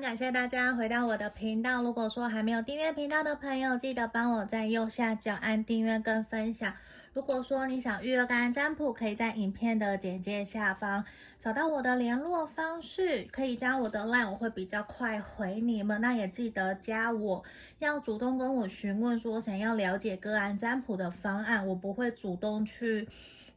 [0.00, 1.82] 感谢大家回到我的频道。
[1.82, 6.72] 如果说还没有订阅频道的朋友，记得帮我在右下角按订阅跟分享。
[7.12, 11.04] 如果说你想预约个案占卜，可以在影片的简介下方
[11.38, 16.00] 找到我的联络方式，可以加我的 line，我会比较快回你们。
[16.00, 17.44] 那也记得加我，
[17.78, 23.06] 要主动跟我询问说想要了解个案占卜的方案，我不会主动去。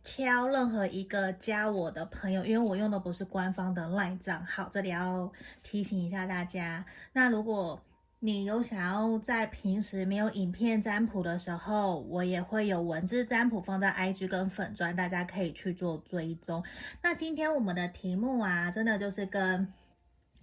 [0.06, 5.30] 挑任何一个加我的朋友，因为我用的不是官方的 LINE 账号，这里要
[5.64, 6.86] 提醒一下大家。
[7.12, 7.82] 那如果
[8.20, 16.64] 你有想要在平时没有影片占卜的时候，我也会有文字占卜放在 IG 跟粉砖，大家可以去做追踪。
[17.02, 19.74] 那今天我们的题目啊，真的就是跟。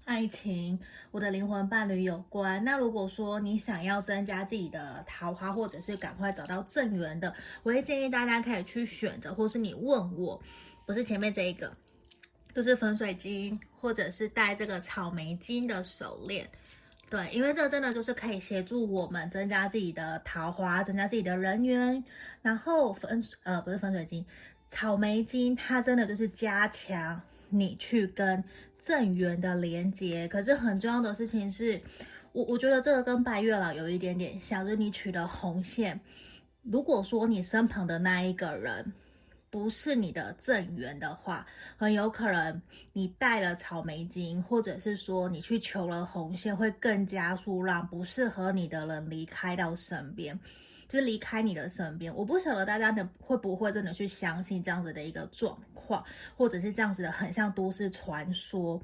[0.05, 0.81] 爱情，
[1.13, 2.65] 我的灵魂伴侣有关。
[2.65, 10.43] 那如果说你想要增加自己的桃花，或者是赶快找到正缘的，我会建议大家可以去选择，或是你问我，
[10.85, 11.73] 不是前面这一个，
[12.53, 16.49] 就是粉水晶，或者是戴这个草莓金的手链。
[17.09, 22.03] 对，因为这真的就是可以协助我们增加自己的桃花，增加自己的人缘。
[22.43, 24.27] 然后粉，呃，不是粉水晶，
[24.67, 27.23] 草莓金，它真的就是加强。
[27.55, 28.43] 你去跟
[28.83, 31.81] 正缘的连接，可是很重要的事情是，
[32.33, 36.01] 我我觉得这个跟白月老有一点点像，就是你取的红线。
[36.63, 38.93] 如果说你身旁的那一个人
[39.51, 42.61] 不是你的正缘的话，很有可能
[42.93, 50.37] 你带了草莓金，或者是说你去求了红线，会更加速让不适合你的人离开到身边。
[50.93, 56.05] 就离开你的身边，我不晓得大家能会不会真的去相信这样子的一个状况，
[56.37, 58.79] 或者是这样子的很像都市传说。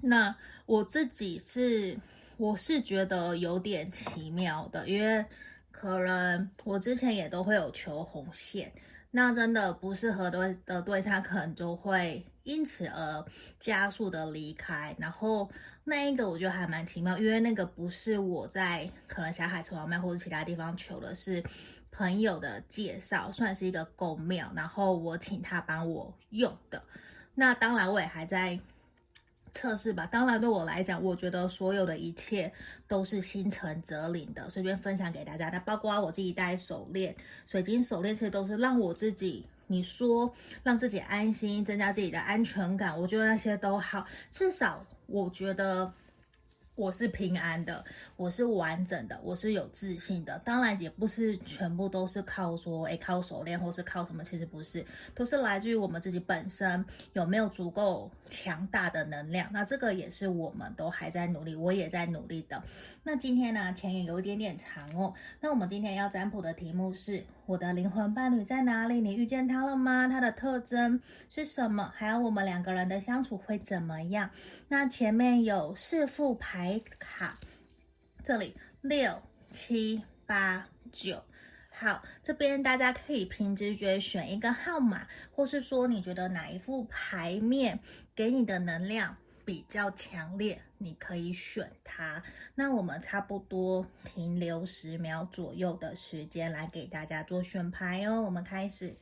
[0.00, 0.32] 那
[0.66, 1.98] 我自己是，
[2.36, 5.24] 我是觉得有点奇妙的，因为
[5.72, 8.72] 可能我之前也都会有求红线，
[9.16, 13.24] 那真的不适合的的对象，可能就会因此而
[13.58, 15.50] 加速的离开，然后。
[15.88, 21.40] 那一个我觉得还蛮奇妙，因为那个不是我在可能小海城隍庙或者其他地方求的，是
[21.92, 26.82] 朋友的介绍，算是一个公庙，然后我请他帮我用的。
[27.36, 28.58] 那当然我也还在
[29.56, 30.06] 测试吧。
[30.06, 32.52] 当然对我来讲，我觉得所有的一切
[32.86, 35.48] 都是心诚则灵的，随便分享给大家。
[35.48, 44.84] 那包括我自己戴手链、水晶手链，这些都是让我自己，你说让自己安心，增加自己的安全感，我觉得那些都好，至少。
[45.06, 45.92] 我觉得
[46.74, 47.84] 我是平安的，
[48.16, 50.38] 我是完整的，我是有自信的。
[50.44, 54.84] 当然也不是全部都是靠说，诶，靠手链或是靠什么，其实不是，
[55.14, 59.48] 都是来自于我们自己本身有没有足够强大的能量。
[59.52, 62.62] 那这个也是我们都还在努力，我也在努力的。
[63.02, 65.12] 那今天呢，前言有一点点长哦。
[65.40, 67.24] 那我们今天要占卜的题目是。
[67.46, 69.00] 我的灵魂伴侣在哪里？
[69.00, 70.08] 你遇见他了吗？
[70.08, 71.00] 他的特征
[71.30, 71.92] 是什么？
[71.94, 74.30] 还有我们两个人的相处会怎么样？
[74.66, 77.38] 那前面有四副牌卡，
[78.26, 81.22] 这里六七八九，
[81.70, 87.78] 好，这边大家可以凭直觉选一个号码，或是说你觉得哪一副牌面
[88.16, 92.20] 给你的能量比较强烈，你可以选它。
[92.56, 98.22] 那我们差不多停留十秒左右的时间来给大家做选牌哦。
[98.22, 98.92] 我们开始。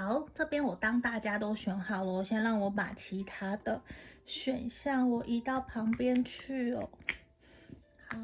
[0.00, 3.82] 好，这边我当大家都选好了，我先让我把其他的。
[4.24, 6.88] 选项我移到旁边去哦。
[8.08, 8.16] 好，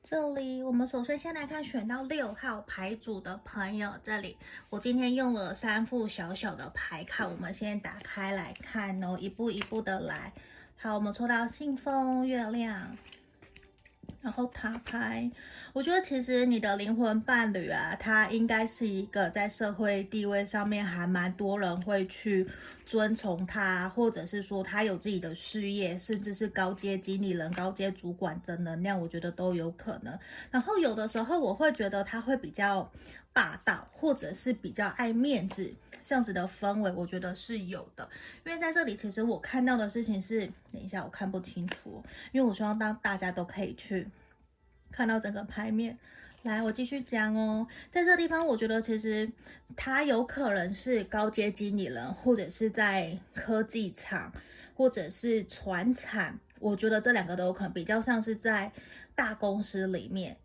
[0.00, 4.38] 这里我们首先先来看选到六号牌组的朋友，这里
[4.70, 10.32] 我今天用了三副小小的牌卡，我们先打开来看哦，一步一步的来。
[10.76, 12.96] 好，我们抽到信封、月亮。
[14.24, 15.30] 然后他拍，
[15.74, 22.48] 我觉得其实你的灵魂伴侣啊，他应该是一个在社会地位上面还蛮多人会去
[22.86, 30.18] 尊崇他，或者是说他有自己的事业，甚至是高阶经理人、高阶主管的能量，我觉得都有可能。
[30.50, 32.90] 然后有的时候我会觉得他会比较
[33.34, 35.70] 霸道，或者是比较爱面子，
[36.02, 38.08] 这样子的氛围，我觉得是有的。
[38.46, 42.02] 因为在这里，其实我看到的事情是，等一下我看不清楚，
[42.32, 44.08] 因为我希望当大家都可以去。
[44.90, 45.98] 看到整个牌面，
[46.42, 47.66] 来，我继续讲哦。
[47.90, 49.28] 在这地方，我觉得其实
[49.74, 54.32] 他有可能是高阶经理人，或者是在科技厂，
[54.76, 56.38] 或者是传产。
[56.60, 58.70] 我觉得这两个都有可能，比较像是在
[59.16, 60.36] 大公司里面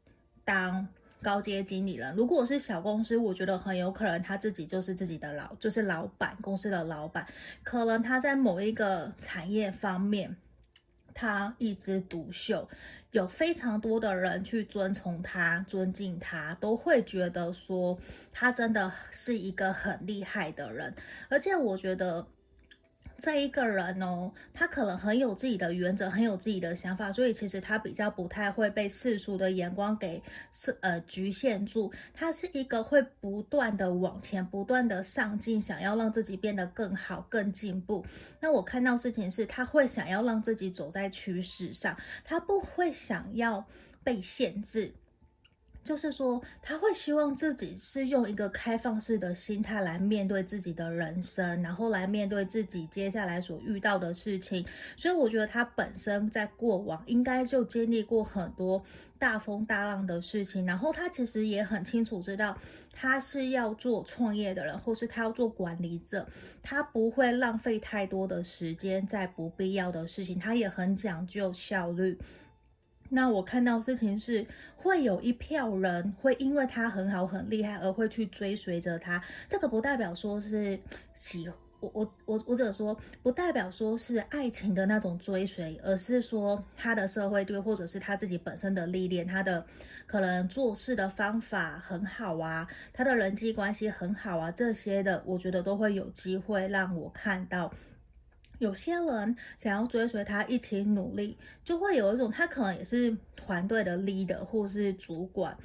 [0.43, 0.87] 当
[1.21, 2.15] 高阶经理人。
[2.15, 7.27] 如果是小公司，我觉得很有可能他自己就是自己的老，就是老板，公司的老板，
[7.63, 10.37] 可能他在某一个产业方面。
[11.11, 12.69] 他一枝独秀，
[13.11, 17.99] 有非常多的人去尊崇他、尊敬他，都会觉得说
[18.31, 20.95] 他真的是一个很厉害的人。
[21.27, 22.25] 而且我觉得
[23.19, 31.91] 这一个人哦，他可能很有自己的原则，很有自己的想法，所以其实他比较不太会被世俗的眼光给是呃局限住。
[32.13, 38.05] 他是一个会不断的往前、不断的上进，想要让自己变得更好、更进步。
[38.39, 43.65] 那我看到事情是，他会想要让自己走在趋势上，他不会想要
[44.03, 44.93] 被限制。
[45.89, 54.63] 就是说，他会希望自己是用一个开放式的心态来面对自己的人生，然后来面对自己接下来所遇到的事情。
[54.95, 58.83] 所以，我觉得他本身在过往应该就经历过很多
[59.17, 62.55] 大风大浪的事情，然后他其实也很清楚知道，
[62.93, 66.27] 他是要做创业的人，或是他要做管理者，
[66.61, 72.15] 他不会浪费太多的时间在不必要的事情，他也很讲究效率。
[73.09, 74.45] 那我看到事情是，
[74.75, 79.21] 会有一票人会因为他很好很厉害而会去追随着他。
[79.47, 80.79] 这个不代表说是
[81.15, 89.65] 喜我我我我只能说不代表说是爱情的那种追随，而是说他的社会对或者是他自己本身的历练，他的
[90.05, 97.73] 可能做事的方法很好啊，他的人际关系很好啊，这些的我觉得都会有机会让我看到。
[98.59, 105.57] 有些人想要追随他一起努力，就会有一种他可能也是团队的 leader 或是主管，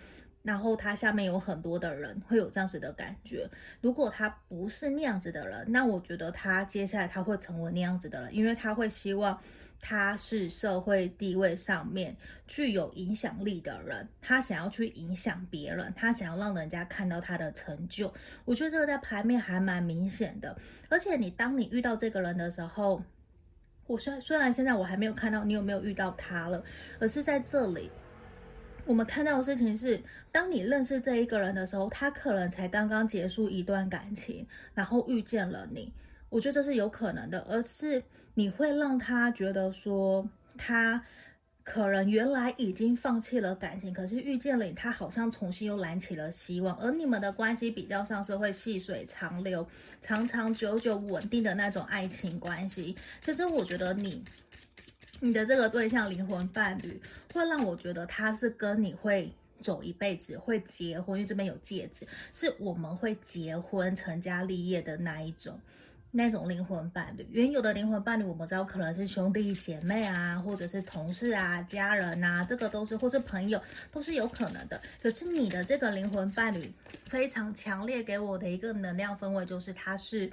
[0.43, 3.49] 然后他下面有很多的人，会有这样子的感觉。
[3.82, 9.38] 如果他不是那样子的人，那我觉得他接下来他会成为那样子的人，因为他会希望。
[9.87, 12.17] 他是社会地位上面
[12.47, 18.11] 具有影响力的人，他想要去影响别人，他想要让人家看到他的成就。
[18.47, 20.57] 我觉得这个在牌面还蛮明显的。
[20.89, 23.03] 而且你当你遇到这个人的时候，
[23.87, 26.65] 我虽虽然现在我还没有看到你有没有遇到他了，
[26.99, 27.91] 而是在这里，
[28.87, 30.01] 我们看到的事情是，
[30.33, 35.93] 当你认识这一个人的时候，他可能才刚刚结束一段感情，然后遇见了你。
[36.31, 38.03] 我觉得这是有可能的，而是
[38.35, 40.29] 你会让他觉得说，
[40.59, 41.05] 他
[41.63, 49.67] 可能原来已经放弃了感情，可是遇见了你，他好像重新又燃起了希望，而你们的关系比较像是会细水长流、
[50.01, 52.95] 长长久久、稳定的那种爱情关系。
[53.21, 54.23] 其实我觉得你，
[55.21, 57.01] 你的这个对象灵魂伴侣，
[57.33, 65.59] 会让我觉得他是跟你会走一辈子，会结婚，因为这边有戒指，是我们会结婚、成家立业的那一种。
[66.17, 74.81] 那种灵魂伴侣，原有的灵魂伴侣，我们知道可能是兄弟姐妹啊，或者是同事啊、家人啊，这个都是，或是朋友，都是有可能的。
[75.03, 76.73] 可是你的这个灵魂伴侣
[77.07, 80.31] 非常强烈，给我的一个能量氛围就是，他是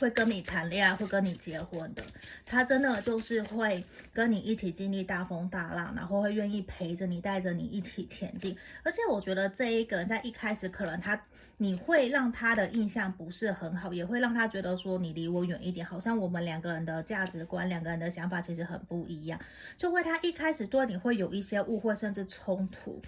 [0.00, 2.02] 会跟你谈恋爱，会跟你结婚的。
[2.44, 8.56] 他真的就是会跟你一起经历大风大浪，然后会愿意陪着你，带着你一起前进。
[8.82, 11.20] 而且我觉得这一个人在一开始可能他。
[11.62, 19.38] 你会让他的印象不是很好，也会让他觉得说你离我远一点，好像我们两个人的价值观、两个人的想法其实很不一样，
[19.76, 23.02] 就会他一开始对你会有一些误会甚至冲突，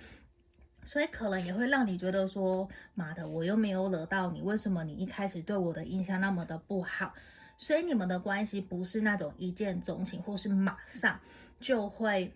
[0.85, 7.15] 所以可能也会让你觉得说，妈的，我又没有惹到你，为什么你一开始对我的印象那么的不好？
[7.59, 11.19] 所以你们的关系不是那种一见钟情，或是马上
[11.61, 12.33] 就会。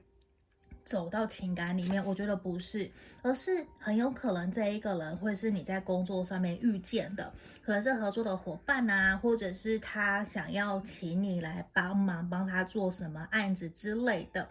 [0.85, 2.89] 走到情感里面，我觉得不是，
[3.21, 7.35] 而是很有可能这一个人会是你在工作上面遇见的，
[7.65, 14.49] 可能是合作的伙伴啊，或者是他想要请你来帮忙，帮他做什么案子之类的，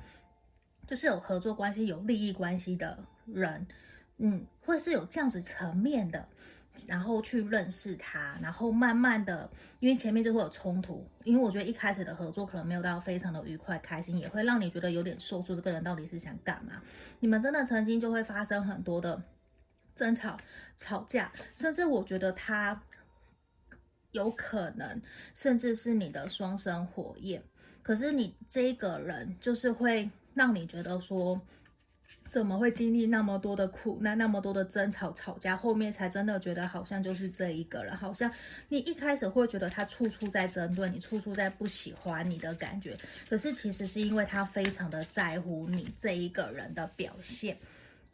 [0.86, 3.66] 就是有合作关系、有利益关系的人，
[4.18, 6.28] 嗯，会是有这样子层面的。
[6.90, 16.82] 然后去认识他，然后慢慢的，因为前面就会有冲突，因为我觉得一开始的合作可能没有到非常的愉快、开心，也会让你觉得有点受挫，这个人到底是想干嘛？
[17.22, 19.24] 你们真的曾经就会发生很多的
[19.96, 20.36] 争吵、
[20.76, 22.84] 吵架，甚至我觉得他
[24.12, 25.02] 有可能，
[25.34, 27.42] 甚至是你的双生火焰。
[27.84, 31.40] 可是你这个人就是会让你觉得说。
[32.36, 38.30] 怎么会经历那么多的苦难，那么多的争吵、吵架，后面才真的觉得好像就是这一个人，好像
[38.68, 42.94] 你一开始会觉得他处处在针对你，处处在不喜欢你的感觉，
[43.30, 47.58] 可是其实是因为他非常的在乎你这一个人的表现，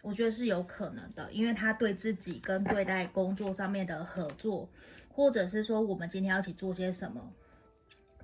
[0.03, 4.69] 我觉得是有可能的，因为他对自己跟对待工作上面的合作，
[5.09, 7.33] 或者是说我们今天要一起做些什么。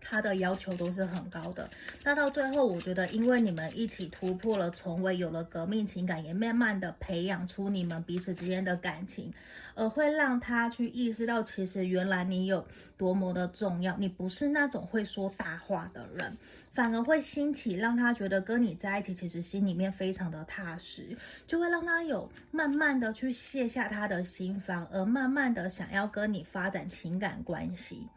[0.10, 1.70] 他的要求都是很高的。
[2.04, 9.34] 那到最后，我觉得因为你们一起突破了重围，有了革命情感，也慢慢的培养出你们彼此之间的感情，
[9.76, 12.66] 而会让他去意识到，其实原来你有
[12.98, 16.38] 多么的重要，你不是那种会说大话的人。
[16.72, 28.08] 反而会兴起，让他觉得跟你在一起，其实心里面非常的踏实，就会让他有慢慢的去卸下他的心防，而慢慢的想要跟你发展情感关系。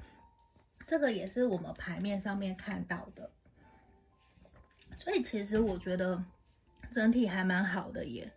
[0.90, 3.30] 这个也是我们牌面上面看到的，
[4.98, 6.20] 所以其实我觉得
[6.90, 8.28] 整体还蛮好的耶。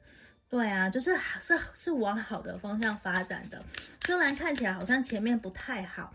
[0.50, 3.66] 对啊，就是是是往好的方向发展的，
[4.06, 6.14] 虽然看起来好像前面不太好。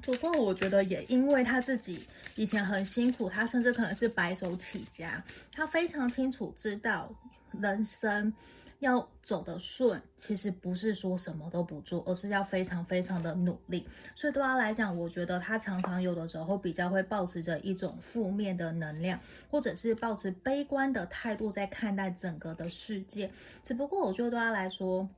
[0.00, 5.22] 不过我觉得也因为他自己以前很辛苦，他甚至可能是白手起家，
[5.52, 7.14] 他非常清楚知道
[7.60, 8.32] 人生
[8.80, 13.86] 要走得顺，其实不是说什么都不做，而是要非常非常的努力。
[14.14, 19.18] 所以对他来讲，我觉得他常常有的时候比较会抱持着一种负面的能量，
[19.50, 23.30] 或者是抱持悲观的态度在看待整个的世界。
[23.62, 25.08] 只不过我觉得对他来说，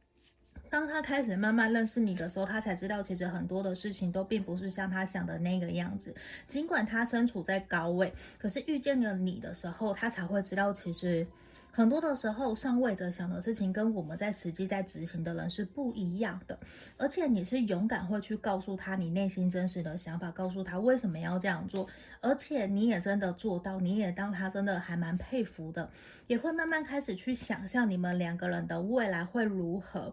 [0.71, 6.14] 当他开始慢慢认识你的时候，他才知道其实很多的事情都并不是像他想的那个样子。
[6.47, 11.26] 尽管他身处在高位，可是遇见了你的时候，他才会知道其实
[11.73, 16.59] 很多的时候上位者想的事情跟我们在实际在执行的人是不一样的。
[16.97, 21.87] 而且你是勇敢会去告诉他你内心真实的想法，告诉他为什么要这样做，
[22.21, 25.91] 而且你也真的做到，你也当他真的还蛮佩服的，
[26.27, 30.12] 也会慢慢开始去想象你们两个人的未来会如何。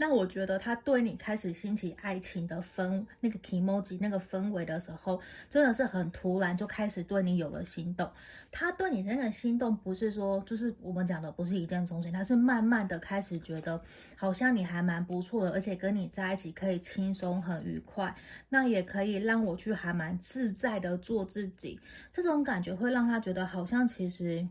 [0.00, 8.10] 那我觉得他对你开始兴起爱情的氛，那个 emoji 那个氛围的时候，真的是很突然就开始对你有了心动。
[8.50, 13.78] 他对你那个心动，不是说就是我们讲的不是一见钟情，他是慢慢的开始觉得
[14.16, 18.16] 好像你还蛮不错的，而且跟你在一起可以轻松很愉快，
[18.48, 21.78] 那也可以让我去还蛮自在的做自己。
[22.10, 24.48] 这种感觉会让他觉得好像其实。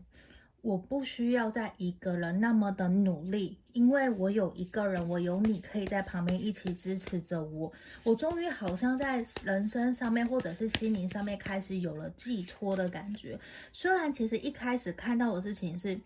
[0.62, 7.72] 我不需要再一个人那么的努力，因为我有一个人，我有你可以在旁边一起支持着我。
[8.04, 13.38] 我终于好像在人生上面或者是心灵上面开始有了寄托的感觉。
[13.72, 15.98] 虽然其实一开始看到的事情是。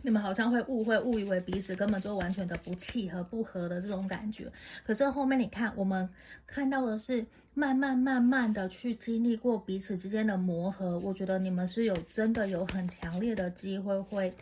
[0.00, 4.50] 你们好像会误会、误以为彼此根本就完全的不契合、不合的这种感觉。
[4.86, 6.08] 可是后面你看，我们
[6.46, 10.98] 看到的是慢慢、慢慢的去经历过彼此之间的磨合。
[11.00, 14.32] 我觉得你们是有真的有很强烈的机会，会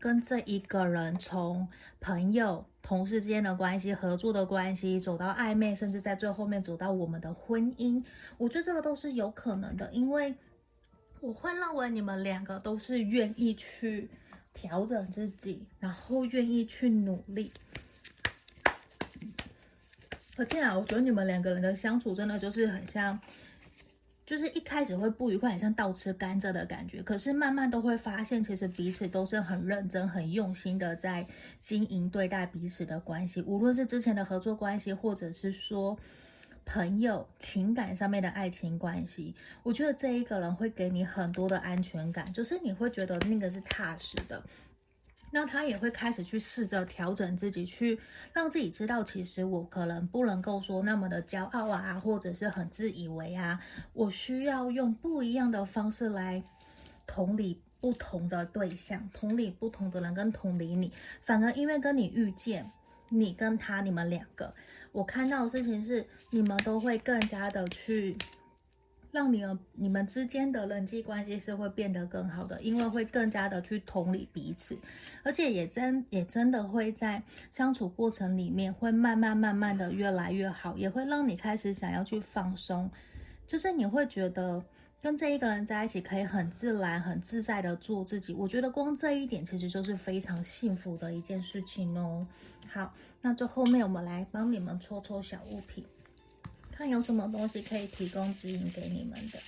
[0.00, 1.68] 跟这一个人从
[2.00, 8.02] 朋友、同事之间的关系、合作的关系走到暧昧，甚至在最后面走到我们的婚姻。
[8.38, 10.34] 我觉得这个都是有可能的，因为
[11.20, 14.08] 我会认为你们两个都是愿意去。
[14.54, 17.52] 调整自己，然后愿意去努力。
[20.36, 23.20] 而且啊，我觉得你们两个人的相处真的就是很像，
[24.24, 27.02] 就是一开始会不愉快，很像倒吃甘蔗的感觉。
[27.02, 31.26] 可是慢慢都会发现，其实彼此都是很认真、很用心的在
[31.60, 35.98] 经营对待彼此的关系，无论是之前的合作关系，或者是说。
[36.64, 44.42] 朋友情感上面的爱情关系，我觉得这一个人会给你很多的安全感，就是你会觉得那个是踏实的。
[45.34, 47.98] 那他也会开始去试着调整自己，去
[48.34, 53.58] 让自己知道，其实我可能不能够说那么的骄傲啊，或者是很自以为啊，
[53.94, 56.42] 我需要用不一样的方式来
[57.06, 60.92] 同理不同的对象，同理不同的人跟同理你，
[61.22, 62.70] 反而因为跟你遇见，
[63.08, 64.54] 你跟他你们两个。
[64.92, 68.16] 我看到的事情是，你们都会更加的去
[69.10, 74.78] 让你们你们之间的人际关系是会变得更好的，因为会更加的去同理彼此，
[75.22, 82.90] 而且也真也真的会在相处过程里面会慢慢慢慢的越来越好，也会让你开始想要去放松，
[83.46, 84.64] 就是你会觉得
[85.02, 88.32] 跟这一个人在一起可以很自然、很自在的做自己。
[88.32, 92.26] 我觉得光这一点其实就是非常幸福的一件事情哦。
[92.72, 92.90] 好。
[93.24, 95.84] 那就后面我们来帮你们抽抽小物品，
[96.72, 99.38] 看有什么东西可以提供指引给你们的，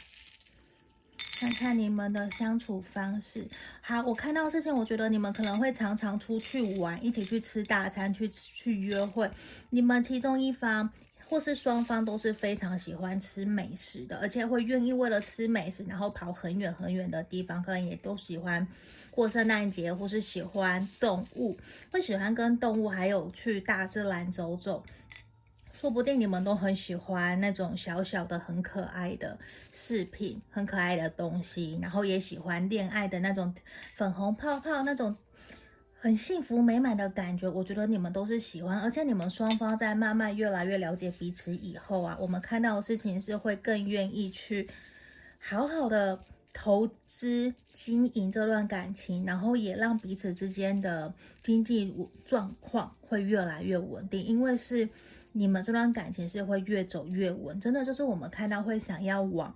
[1.40, 3.44] 看看你们的相处方式。
[3.80, 9.28] 好，我看到的事情，我觉得你们可能会常常出去玩，一起去吃大餐，去去约会。
[9.70, 10.88] 你们其中一方
[11.34, 18.64] 或是双方都是非常喜欢吃美食的，而且会愿意为了吃美食，然后跑很远很远的地方，可能也都喜欢。
[19.10, 21.58] 过圣诞节，或是喜欢动物，
[21.90, 24.84] 会喜欢跟动物，还有去大自然走走。
[25.72, 29.36] 说不定你们都很喜欢那种小小的、很可爱的
[29.72, 33.52] 饰品，很可爱的东西，然后也喜欢恋爱的那种
[33.96, 35.16] 粉红泡泡，那种
[36.04, 44.68] 很幸福美满的感觉，我觉得你们都是喜欢，而且你们双方在慢慢越来越了解彼此以后啊，我们看到的事情是会更愿意去
[45.38, 46.20] 好好的
[46.52, 51.96] 投资经营这段感情，然后也让彼此之间的经济
[52.26, 54.90] 状况会越来越稳定，因为是
[55.32, 59.54] 你们这段感情是会越走越稳，真的就是我们看到会想要往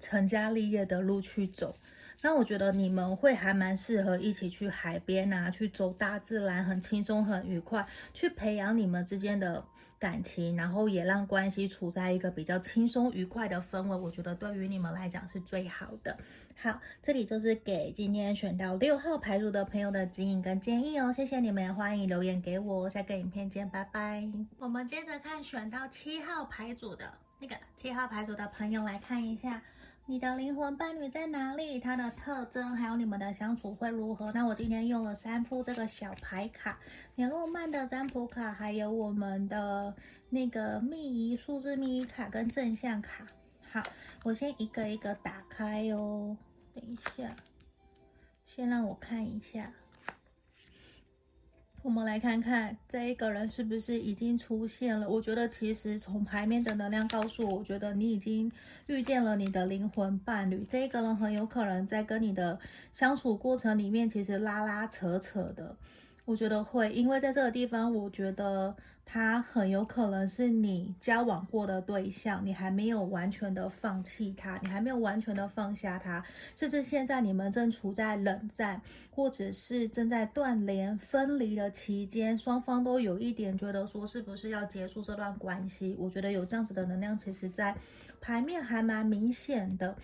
[0.00, 1.74] 成家立业的路去走。
[2.22, 9.64] 那我觉得你们会还蛮适合一起去海边啊，去走大自然，很轻松很愉快，去培养你们之间的
[9.98, 13.96] 感情，然后也让关系处在一个比较轻松愉快的氛围。
[13.96, 16.16] 我觉得对于你们来讲是最好的。
[16.58, 21.12] 好，这里就是给今天选到六号牌组的朋友的指引跟建议哦。
[21.12, 22.88] 谢谢你们，欢迎留言给我。
[22.88, 24.26] 下个影片见，拜拜。
[24.58, 29.62] 我们接着看选到七号牌组的那个七号牌组的朋友来看一下。
[30.08, 31.80] 你的灵魂伴侣在哪里？
[31.80, 34.30] 他的特征还有你们的相处会如何？
[34.30, 36.78] 那我今天用了三副这个小牌卡，
[37.16, 39.92] 年诺曼的占卜卡，还有我们的
[40.30, 43.26] 那个密仪数字密仪卡跟正向卡。
[43.68, 43.82] 好，
[44.22, 46.36] 我先一个一个打开哦。
[46.72, 47.34] 等一下，
[48.44, 49.72] 先让我看一下。
[51.86, 55.08] 我们来看看这一个人是不是已经出现了。
[55.08, 58.50] 我觉得其实从牌面的能量告诉我，我觉得你已经
[58.88, 60.66] 遇见了你的灵魂伴侣。
[60.68, 62.58] 这一个人很有可能在跟你的
[62.92, 65.76] 相处过程里面，其实拉拉扯扯的。
[66.24, 68.74] 我觉得会，因为在这个地方，我觉得
[69.08, 76.22] 他很有可能是你交往过的对象，你还没有完全的放弃他，你还没有完全的放下他，
[76.56, 85.94] 甚至现在你们正处在冷战，或者是正在断联、分离的期间，双方都有一点觉得说是不是要结束这段关系。
[85.98, 87.76] 我觉得有这样子的能量，其实在
[88.20, 89.96] 牌面还蛮明显的。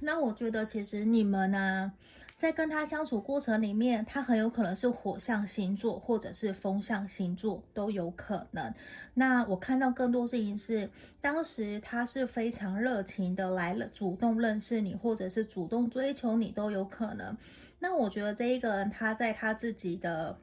[0.00, 1.92] 那我觉得其实你们呢、
[2.38, 8.72] 在跟他相处过程里面，他很有可能是火象星座，或者是风象星座都有可能。
[9.12, 10.88] 那我看到更多事情是，
[11.20, 17.36] 当时他是非常热情的来了，主动认识你，或者是主动追求你都有可能。
[17.80, 20.38] 那我觉得这一个人他在他自己的。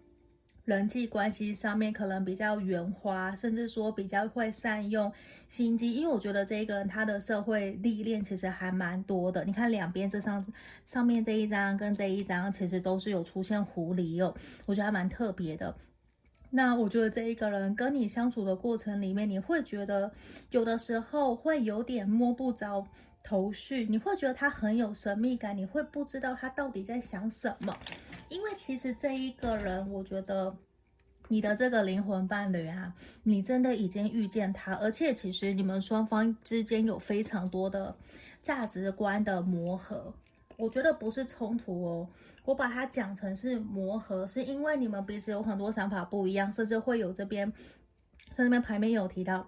[0.66, 5.14] 人际关系上面可能比较圆滑，甚至说比较会善用
[5.48, 9.46] 心机，因为我觉得这一个人他的社会历练其实还蛮多的。
[9.46, 10.44] 你看两边这上
[10.84, 14.36] 上面这一张跟这一张，其实都是有出现狐狸哦，
[14.66, 15.76] 我觉得还蛮特别的。
[16.50, 20.12] 那我觉得这一个人跟你相处的过程里面，你会觉得
[20.50, 22.88] 有的时候会有点摸不着
[23.22, 27.78] 头绪，你会觉得他很有神秘感，你会不知道他到底在想什么。
[28.30, 30.56] 因为其实这一个人，我觉得
[31.28, 37.96] 你的这个灵魂伴侣啊，你真的已经遇见他，而且其实你们双方之间有非常多的
[38.42, 40.14] 价值观的磨合。
[40.58, 42.08] 我觉得不是冲突哦，
[42.46, 47.52] 我把它讲成是磨合，是因为你们彼此有很多想法不一样，甚至会有这边
[48.36, 49.48] 在这边牌面有提到。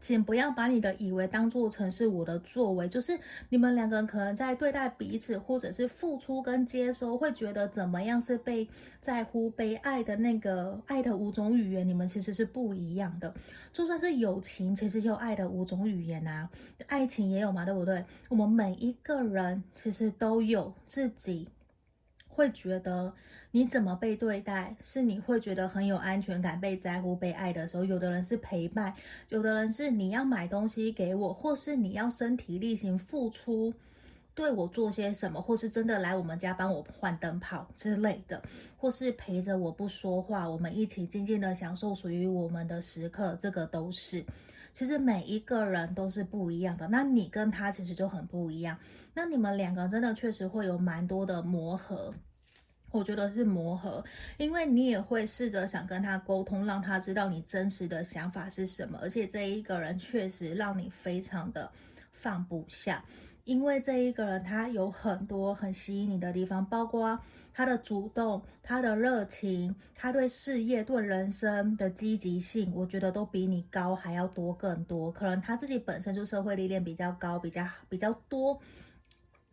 [0.00, 8.68] 请不要把你的以为当做成是我的作为，就是你们两个人可能在对待彼此，或者是付出跟接收，会觉得怎么样是被
[9.00, 13.34] 在乎、被爱的那个爱的五种语言，你们其实是不一样的。
[13.72, 16.48] 就算是友情，其实有爱的五种语言啊，
[16.86, 18.04] 爱情也有嘛，对不对？
[18.28, 21.48] 我们每一个人其实都有自己
[22.26, 23.12] 会觉得。
[23.50, 27.84] 你怎么被对待，是你会觉得很有安全感、被在乎、被爱的时候。
[27.84, 28.94] 有的人是陪伴，
[29.30, 33.72] 有的人是你要买东西给我，或是你要身体力行付出，
[34.34, 38.42] 对我做些什么，或是真的来我们家帮我换灯泡之类的，
[38.76, 43.34] 或是陪着我不说话，我们一起静静的享受属于我们的时刻。
[43.40, 44.22] 这个都是，
[44.74, 46.86] 其实每一个人都是不一样的。
[46.88, 48.76] 那你跟他其实就很不一样。
[49.14, 52.12] 那你们两个真的确实会有蛮多的磨合。
[52.90, 54.02] 我觉得是磨合，
[54.38, 58.98] 因为你也会试着想跟他沟通，让他知道你真实的想法是什么。
[59.02, 61.70] 而且这一个人确实让你非常的
[62.12, 63.04] 放不下，
[63.44, 67.18] 因为这一个人他有很多很吸引你的地方，包括
[67.52, 75.12] 他的主动、他的热情、他对事业、对人生的积极性，我觉得都比你高还要多更多。
[75.12, 78.58] 可能他自己本身就社会历练比较高，比较比较多。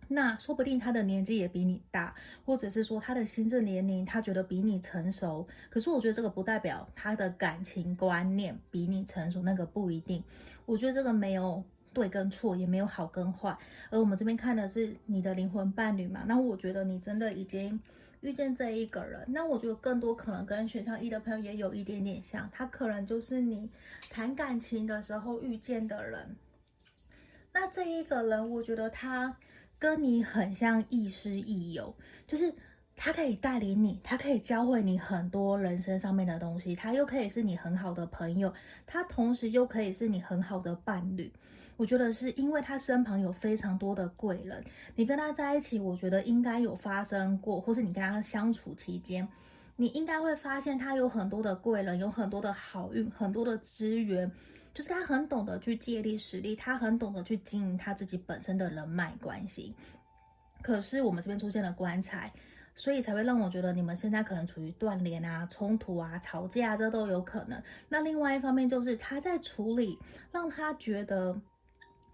[0.07, 2.13] 那说不定他的年纪也比你大，
[2.45, 5.47] 或者是说他的心智年龄他觉得比你成熟。
[5.69, 10.23] 可是我觉得这个不代表他的感情观念比你成熟，那个不一定。
[10.65, 13.57] 我觉得这个没有对跟错，也没有好跟坏。
[13.89, 17.79] 而我们这边看的是你的灵魂伴侣嘛，那我觉得你真的已经
[18.21, 19.25] 遇见这一个人。
[19.29, 23.69] 那我觉得更多可能跟选项一的朋友也有一点点像，他可能就是你
[24.09, 26.35] 谈感情的时候遇见的人。
[27.51, 29.35] 那这一个人，我觉得他。
[29.86, 31.93] 跟你很像亦师亦友，
[32.26, 32.52] 就是
[32.95, 38.52] 他可以带领你，他可以教会你很多人生上面的东西，他又可以是你很好的朋友，
[38.88, 41.32] 他同时又可以是你很好的伴侣。
[41.78, 44.63] 我觉得是因为他身旁有非常多的贵人，
[44.95, 49.28] 你跟他在一起，我觉得应该有发生过，或是你跟他相处期间，
[49.76, 54.32] 你应该会发现他有很多的贵人，有很多的好运，很多的资源，
[54.75, 59.73] 就是他很懂得去借力使力，他很懂得去经营他自己本身的人脉关系。
[60.61, 62.31] 可是我们这边出现了棺材。
[62.77, 67.57] 所以才会让我觉得你们现在可能处于断联啊、冲突啊、吵架，这都有可能。
[67.88, 69.97] 那另外一方面就是他在处理
[70.29, 71.33] 让他觉得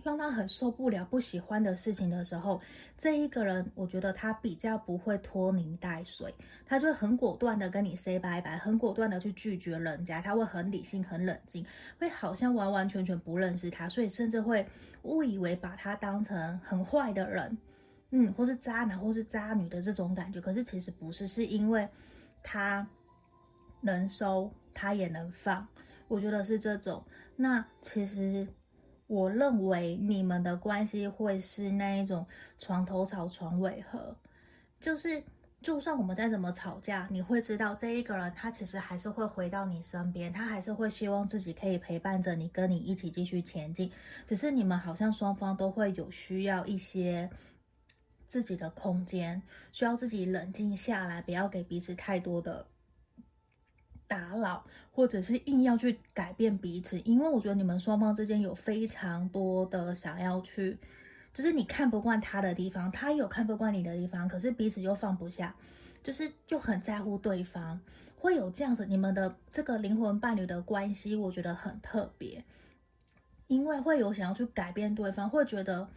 [0.04, 2.60] 让他很受不了、不喜欢的事情的时候，
[2.98, 6.34] 这一个人我觉得他比较不会拖泥带水，
[6.66, 11.66] 他就会很果断的跟你 say 拜拜，很果断的去拒绝人家，他会很理性、很冷静，
[12.00, 14.66] 会好像完完全全不认识他，所以甚至会
[15.04, 17.58] 误以为把他当成很坏的人。
[18.14, 21.88] 嗯，或是渣男，或是渣女的这种感觉，可是其实不是，是因为
[22.44, 22.86] 他
[23.80, 25.66] 能收，他也能放，
[26.10, 27.02] 我觉得是这种。
[27.38, 28.46] 那其实
[29.12, 32.26] 我认为你们的关系会是那一种
[32.58, 34.16] 床头吵，床尾和，
[34.80, 35.22] 就是
[35.62, 43.92] 就算我们再怎么吵架，你会知道这一个人他其实还是会回到你身边，他还是会希望自己可以陪伴着你，跟你一起继续前进。
[44.26, 47.30] 只是你们好像双方都会有需要一些。
[48.28, 49.42] 自己的空间
[49.74, 52.66] 需要自己冷静下来，不要给彼此太多的
[54.12, 57.00] 打扰，或者是硬要去改变彼此。
[57.00, 60.78] 因为我觉得你们双方之间有非常多的想要去，
[61.34, 65.56] 就是你看不惯他的地方，他有看不惯你的地方，可是彼此又放不下，
[66.04, 67.80] 就是又很在乎对方，
[68.18, 68.86] 会有这样子。
[68.86, 72.44] 你们的这个灵魂伴侣的关系，我觉得很特别，
[73.48, 75.88] 因为会有想要去改变对方，会觉得。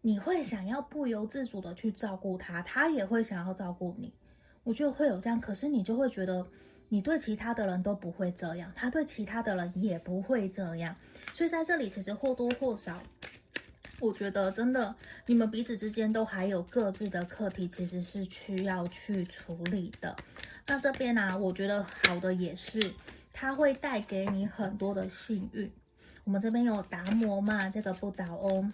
[0.00, 4.14] 你会想要不由自主的去照顾他，他也会想要照顾你。
[4.62, 6.46] 我觉得会有这样，可是你就会觉得
[6.88, 10.96] 你对其他的人都不会这样，他对其他的人也不会这样。
[11.34, 13.02] 所以在这里，其实或多或少，
[14.00, 14.94] 我觉得真的，
[15.26, 20.16] 你们彼此之间都还有各自的课题，其实是需要去处理的。
[20.66, 22.80] 那这边呢、啊，我觉得好的也是，
[23.32, 25.70] 他会带给你很多的幸运。
[26.24, 28.72] 我们这边有达摩嘛，这个不倒翁。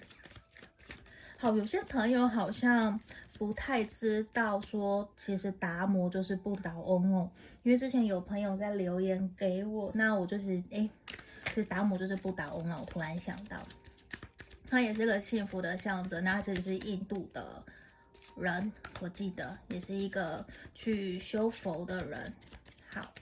[1.36, 2.98] 好，有些朋友好像
[3.36, 7.30] 不太知道说，其实达摩就是不倒翁哦。
[7.62, 10.88] 因为之前有朋友在留言给我，那我就是哎，
[11.46, 12.78] 其实达摩就是不倒翁啊。
[12.80, 13.58] 我突然想到，
[14.68, 16.22] 他也是个幸福的象征。
[16.22, 17.62] 那他其实是印度的
[18.36, 22.32] 人，我记得也是一个去修佛的人。
[22.88, 23.12] 好，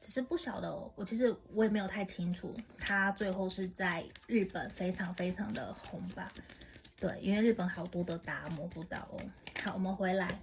[0.00, 6.32] 只是不晓得，我其实我也没有太清楚，他最后是在日本非常非常的红吧。
[7.00, 9.18] 对，因为日本好多都达摩不到哦。
[9.64, 10.38] 好，我们回来。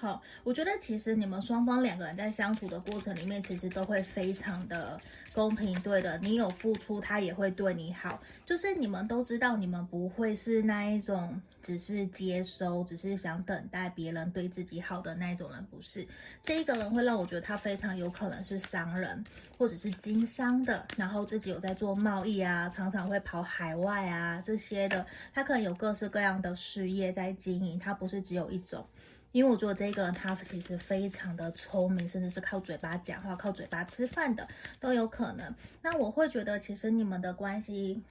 [0.00, 4.98] 好，我觉得其实你们双方两个人在相处的过程里面，其实都会非常的
[5.34, 6.16] 公平，对的。
[6.22, 8.18] 你有付出，他也会对你好。
[8.46, 16.08] 就是你们都知道，你们不会是那一种只是接收，只是想等待别人对自己好的那一种人，不是。
[16.42, 19.22] 这一个人会让我觉得他非常有可能是商人，
[19.58, 25.04] 或者是经商的，然后自己有在做贸易啊，常常会跑海外啊这些的。
[25.34, 28.82] 他可能有各式各样的事业在经营，他不是只有一种。
[29.32, 34.48] 因为我觉得这个人他其实非常的聪明，甚至是靠嘴巴讲话、靠嘴巴吃饭的
[34.80, 35.54] 都有可能。
[35.82, 38.02] 那我会觉得，其实你们的关系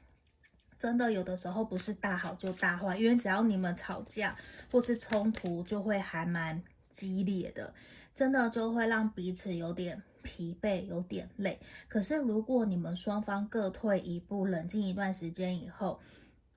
[0.78, 4.36] 真的有的时候不是大好就大坏，因为只要你们吵架
[4.72, 7.74] 或是冲突，就会还蛮激烈的，
[8.16, 11.60] 真的就会让彼此有点疲惫、有点累。
[11.90, 16.00] 可是如果你们双方各退一步，冷静一段时间以后，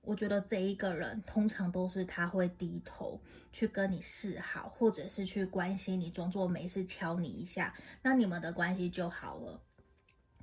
[0.03, 3.21] 我觉得这一个人通常都是他会低头
[3.53, 9.61] 去跟你示好，或者是去关心你，装作没事敲你一下，那你们的关系就好了。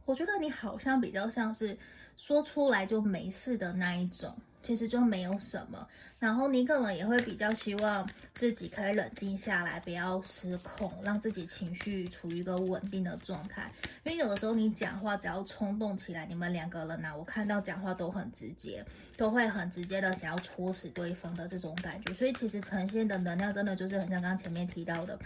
[0.06, 1.78] 我觉得你好像比较像是
[2.18, 4.36] 说出来就没事的那一种。
[4.62, 5.88] 其实就没有什么，
[6.20, 13.72] 然后你可能也会比较希望自己可以冷静下来，不要失控，让自己情绪处于一个稳定的状态。
[14.04, 22.14] 因为有的时候你讲话只要冲动起来，你们两个人呢、我看到讲话都很直接，都会很直接的想要戳死对方的这种感觉。
[22.14, 25.18] 所以其实呈现的能量真的就是很像刚刚前面提到的，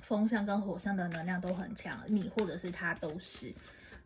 [0.00, 3.52] 风象跟火象的能量都很强，你或者是他都是。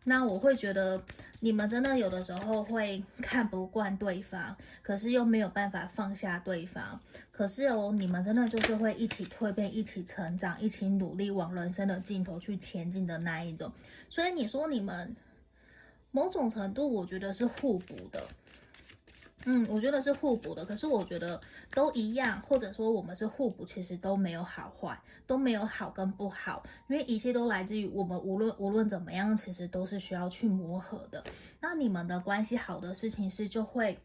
[0.09, 0.99] 那我会觉得
[1.39, 6.99] 你们真的有的时候会看不惯对方，可是又没有办法放下对方。
[7.31, 13.71] 可是哦，你们真的就是会一起蜕变、一起成长、一起努力往人生的尽头去前进的那一种。
[14.09, 15.15] 所以你说你们
[16.09, 18.23] 某种程度，我觉得是互补的。
[19.45, 21.39] 嗯，我觉得是互补的，可是我觉得
[21.73, 31.23] 都一样，或者说我们是互补，其实都没有好坏，都没有好跟不好，因为一切都来自于我们无论无论怎么样，其实都是需要去磨合的。
[31.61, 33.97] 那你们的关系好的事情是就会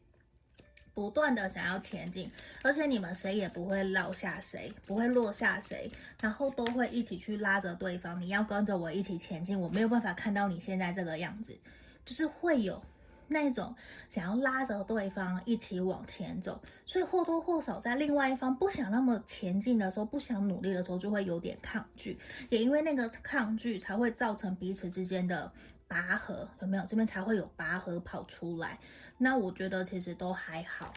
[0.94, 2.31] 不断的想要前进，
[2.62, 11.59] 而且你们谁也不会落下谁，不会落下谁，然后都会一起去拉着对方，你要跟着我一起前进，我没有办法看到你现在这个样子，
[12.05, 12.81] 就是会有。
[13.29, 13.75] 那种
[14.09, 22.19] 想要拉着对方一起往前走，所以或多或少在另外一方不想那么前进的时候，不想努力的时候，就会有点抗拒。
[22.51, 25.51] 也因为那个抗拒，才会造成彼此之间的
[25.89, 26.85] 拔河，有没有？
[26.87, 28.79] 这边才会有拔河跑出来。
[29.17, 30.93] 那我觉得其实都还好，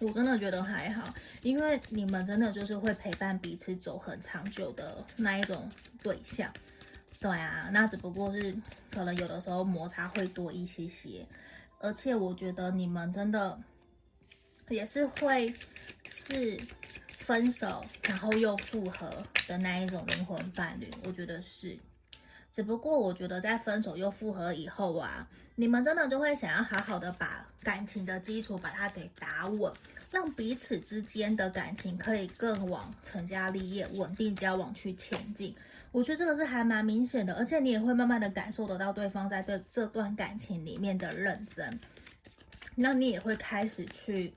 [0.00, 5.68] 我真的觉得还好，因为你们真的就是会陪伴彼此走很长久的那一种
[6.02, 6.52] 对象。
[7.24, 8.54] 对啊，那只不过是
[8.90, 11.26] 可能有的时候摩擦会多一些些，
[11.80, 13.58] 而且我觉得你们真的
[14.68, 15.50] 也是会
[16.04, 16.60] 是
[17.08, 19.10] 分手然后又复合
[19.48, 21.78] 的那一种灵魂伴侣，我觉得是。
[22.52, 29.72] 只不过我觉得在分手又复合以后啊，你们真的就会想要好好的把感情的基础把它给打稳，
[30.10, 35.56] 让彼此之间的感情可以更往成家立业、稳定交往去前进。
[35.94, 41.78] 我觉得这个是还蛮明显的，而且你也会慢慢的感受得到对方在这这段感情里面的认真，
[42.74, 44.34] 那你也会开始去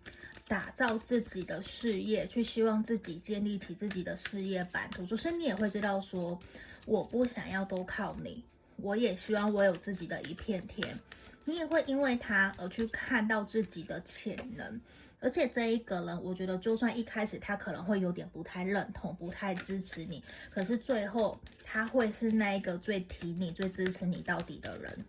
[0.48, 5.04] 打造自己的事业，去希望自己建立起自己的事业版图。
[5.08, 6.40] 就是你也会知道说，
[6.86, 8.44] 我不想要都靠你，
[8.76, 10.96] 我也希望我有自己的一片天。
[11.44, 14.80] 你也会因为他而去看到自己的潜能。
[15.20, 25.06] 而且这一个人，我觉得就算一开始他可能会有点不太认同、不太支持你，可是最后他会是那一个最挺你、最支持你到底的人。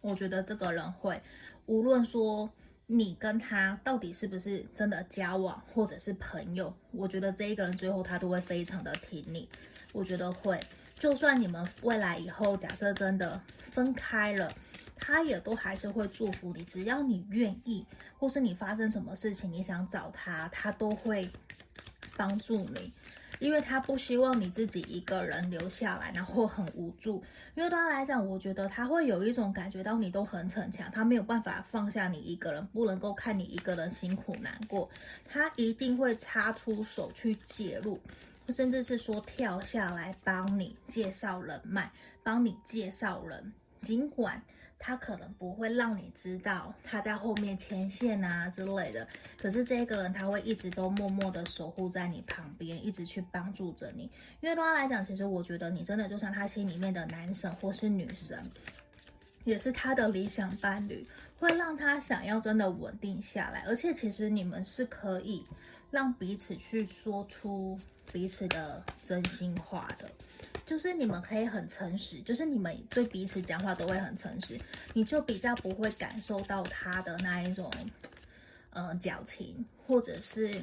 [0.00, 1.22] 我觉得这个人会，
[1.66, 2.50] 无论说
[2.86, 9.48] 你跟他到底是不是真的交往或者是朋友，我觉得这一个人最后他都会非常的挺你。
[9.92, 10.58] 我觉得会，
[10.98, 14.52] 就算你们未来以后假设真的分开了。
[15.04, 17.84] 他也都还是会祝福你，只要你愿意，
[18.16, 21.28] 或是你发生什么事情，你想找他，他都会
[22.16, 22.92] 帮助你，
[23.40, 27.16] 因为他不希望你自己一个人留下来，然后很无助。
[27.56, 34.88] 因为对他来讲，我觉得他会有一种感觉到你都很逞强，他没有办法放下你一个人，不能够看你一个人辛苦难过，
[35.28, 37.98] 他一定会插出手去介入，
[38.54, 41.90] 甚至是说跳下来帮你介绍人脉，
[42.22, 44.40] 帮你介绍人，尽管。
[44.84, 49.06] 他可能不会让你知道他在后面牵线啊之类的，
[49.38, 54.10] 可是这个人他会一直都默默的守护在你旁边，一直去帮助着你。
[54.40, 58.44] 因为对他来讲，其实我觉得你真的就像他心里面的男神或是女神，
[59.44, 61.06] 也是他的理想伴侣，
[61.38, 63.62] 会让他想要真的稳定下来。
[63.68, 65.44] 而且其实你们是可以
[65.92, 67.78] 让彼此去说出
[68.12, 70.10] 彼此的真心话的。
[70.64, 74.58] 就是你们可以很诚实，就是你们对彼此讲话都会很诚实，
[74.94, 77.70] 你就比较不会感受到他的那一种，
[78.70, 80.62] 呃，矫情，或者是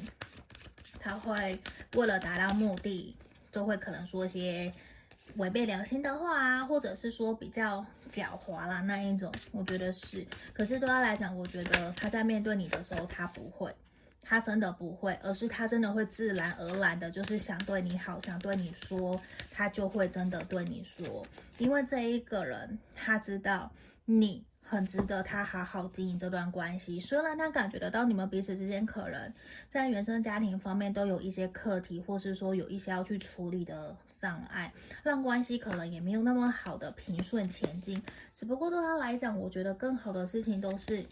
[0.98, 1.58] 他会
[1.96, 3.14] 为了达到目的，
[3.52, 4.72] 就会可能说一些
[5.36, 10.26] 违背良心的话啊，或者是说比较狡猾啦那一种，我觉得是。
[10.52, 13.72] 可是对他来讲，我觉得他在面对你的时候，他不会。
[14.30, 21.26] 他真的不会，而是他真的会自然而然的，就是想对你好，想对你说，他就会真的对你说。
[21.58, 23.68] 因为这一个人，他知道
[24.04, 27.00] 你很值得他好好经营这段关系。
[27.00, 29.34] 虽然他感觉得到你们彼此之间可能
[29.68, 38.00] 在原生家庭方面都有一些课题，或是说有一些要去处理的障碍，让关系可能也没有那么好的平顺前进。
[38.32, 41.04] 只不过对他来讲，我觉得更好的事情都是。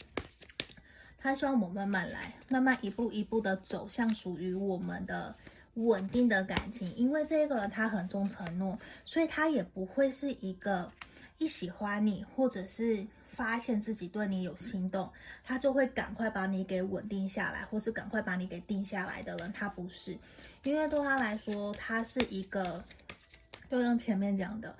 [1.29, 5.35] 他希望我们慢慢来，慢慢一步一步的走向属于我们的
[5.75, 6.91] 稳定的感情。
[6.97, 10.91] 因为这个人他很重承诺，所以他也不会是一个
[11.37, 15.13] 一喜欢你，或者是发现自己对你有心动，
[15.45, 19.53] 他就会赶快把你给稳定下来，或是赶快把你给定下来的人。
[19.53, 20.17] 他不是，
[20.63, 22.83] 因为对他来说，他是一个，
[23.69, 24.75] 就像前面讲的，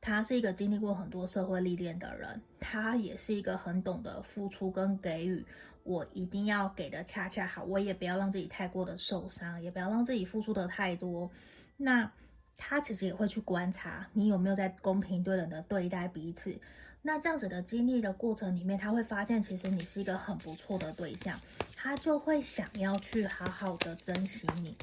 [0.00, 5.46] 他是一个经历过很多社会历练的人，他也是一个很懂得付出跟给予。
[5.84, 11.30] 我一定要给的恰恰好，我也不要让自己太过的受伤，也不要让自己付出的太多。
[11.76, 12.12] 那
[12.56, 16.60] 他其实也会去观察你有没有在公平对等的对待彼此。
[17.04, 21.36] 那这样子的经历的过程里面，他会发现其实你是一个很不错的对象，
[21.74, 24.76] 他就会想要去好好的珍惜你，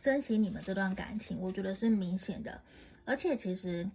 [0.00, 1.40] 珍惜你们这段感情。
[1.40, 2.60] 我觉得是明显的，
[3.04, 3.90] 而且其实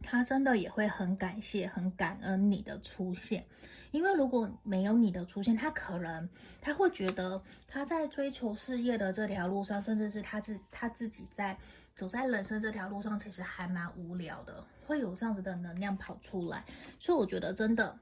[0.00, 3.44] 他真的也会很感谢、很感恩你的出现。
[3.90, 6.28] 因为如果没有你的出现，他可能
[6.60, 11.56] 他会觉得他在追求事业的这条路上，甚至是他自他自己在
[11.94, 16.64] 走在人生这条路上，其实还蛮无聊的，会有这样子的能量跑出来。
[16.98, 17.98] 所以我觉得真的。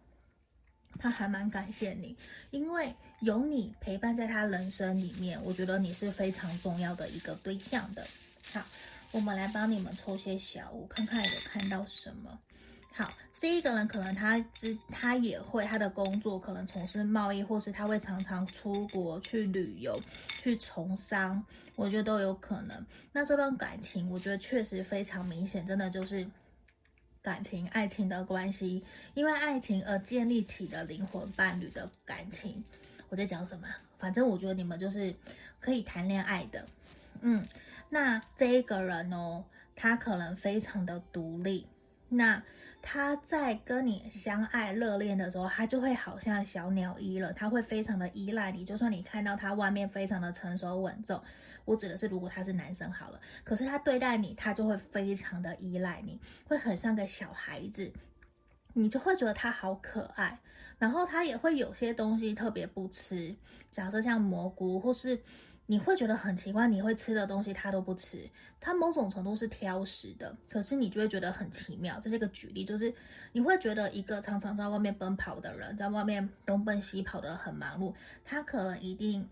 [0.98, 2.16] 他还蛮感谢你，
[2.50, 8.04] 因为有你陪伴在他人生里面，我觉得你是非常重要的一个对象的。
[8.52, 8.64] 好，
[9.12, 12.40] 我们来帮你们抽些小物，看看有看到什么。
[12.90, 21.42] 好，这一个人可能他之他也会他的工作可能从事贸易，或是他会常常出国去旅游、去从商，
[21.76, 22.84] 我觉得都有可能。
[23.12, 26.28] 那这段感情，我觉得确实非常明显，真的就是。
[27.20, 32.64] 感情、爱情的关系，因为爱情而建立起的灵魂伴侣的感情。
[33.10, 33.68] 我在讲什么？
[33.98, 35.14] 反正我觉得你们就是
[35.60, 36.64] 可以谈恋爱的。
[37.20, 37.44] 嗯，
[37.90, 39.44] 那这一个人哦，
[39.76, 41.66] 他可能非常的独立。
[42.08, 42.42] 那
[42.90, 48.64] 他在跟你相爱热恋的时候，他就会好像小鸟依人，他会非常的依赖你。
[48.64, 51.22] 就算你看到他外面非常的成熟稳重。
[51.66, 57.92] 我指的是，如果他是男生好了，可是他对待你，他就会非常的依赖你，会很像个小孩子，
[58.72, 60.38] 你就会觉得他好可爱。
[60.78, 63.36] 然后他也会有些东西特别不吃，
[63.70, 65.20] 假设像蘑菇，或是
[65.70, 68.28] 你会觉得很奇怪，你会吃的东西他都不吃，
[68.58, 72.00] 他某种程度是挑食的，可是你就会觉得很奇妙。
[72.00, 72.92] 这是一个举例，就是
[73.32, 79.28] 你会觉得一个常常在外面奔跑的人，在外面东奔西跑的很忙碌，他可能一定。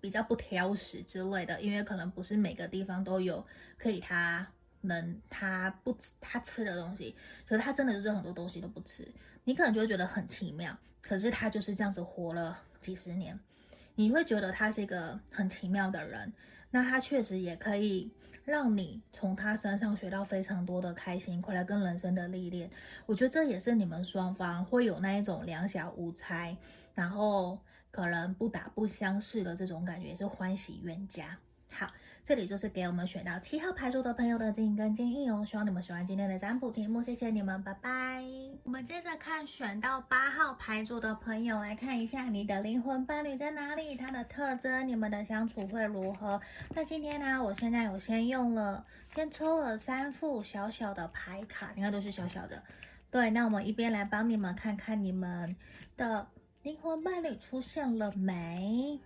[0.00, 3.42] 比较不挑食之类的，因为可能不是每个地方都有
[3.78, 4.46] 可以他
[4.82, 9.10] 能他不吃他吃的东西，可是他真的就是很多东西都不吃，
[9.44, 10.76] 你可能就会觉得很奇妙。
[11.00, 13.40] 可是他就是这样子活了几十年，
[13.94, 16.32] 你会觉得他是一个很奇妙的人。
[16.70, 18.10] 那他确实也可以
[18.44, 22.70] 让你从他身上学到非常多的开心快乐跟人生的历练。
[23.06, 26.56] 我觉得这也是你们双方会有那一种两小无猜，
[26.94, 27.58] 然后。
[27.94, 31.38] 可能不打不相识的这种感觉，也是欢喜冤家。
[31.70, 31.88] 好，
[32.26, 35.44] 这里就是给我们选到七号牌组的朋友的指引跟建议哦。
[35.46, 38.24] 希望你们喜欢今天的占卜题目，谢谢你们，拜拜。
[38.62, 46.40] 我们接着看选到八号牌组的朋友，来看一下你的灵魂伴侣在哪里，他的特征，你们的相处会如何？
[46.74, 52.62] 那今天呢，我现在有先用了，先抽了三副小小的牌卡，你看都是小小的。
[53.10, 55.54] 对，那我们一边来帮你们看看你们
[55.96, 56.26] 的。
[56.62, 58.98] 灵魂伴侣出现了没？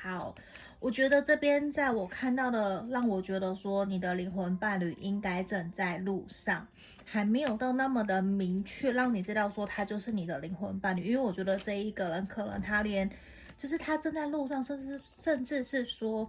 [0.00, 0.36] 好，
[0.82, 6.66] 我觉得这边在我看到的，让我觉得说你的灵魂伴侣应该正在路上，
[7.04, 11.04] 还没有到那么的明确，让你知道说他就是你的灵魂伴侣。
[11.06, 13.08] 因为我觉得这一个人可能他连，
[13.56, 16.28] 就是他正在路上，甚至甚至是说，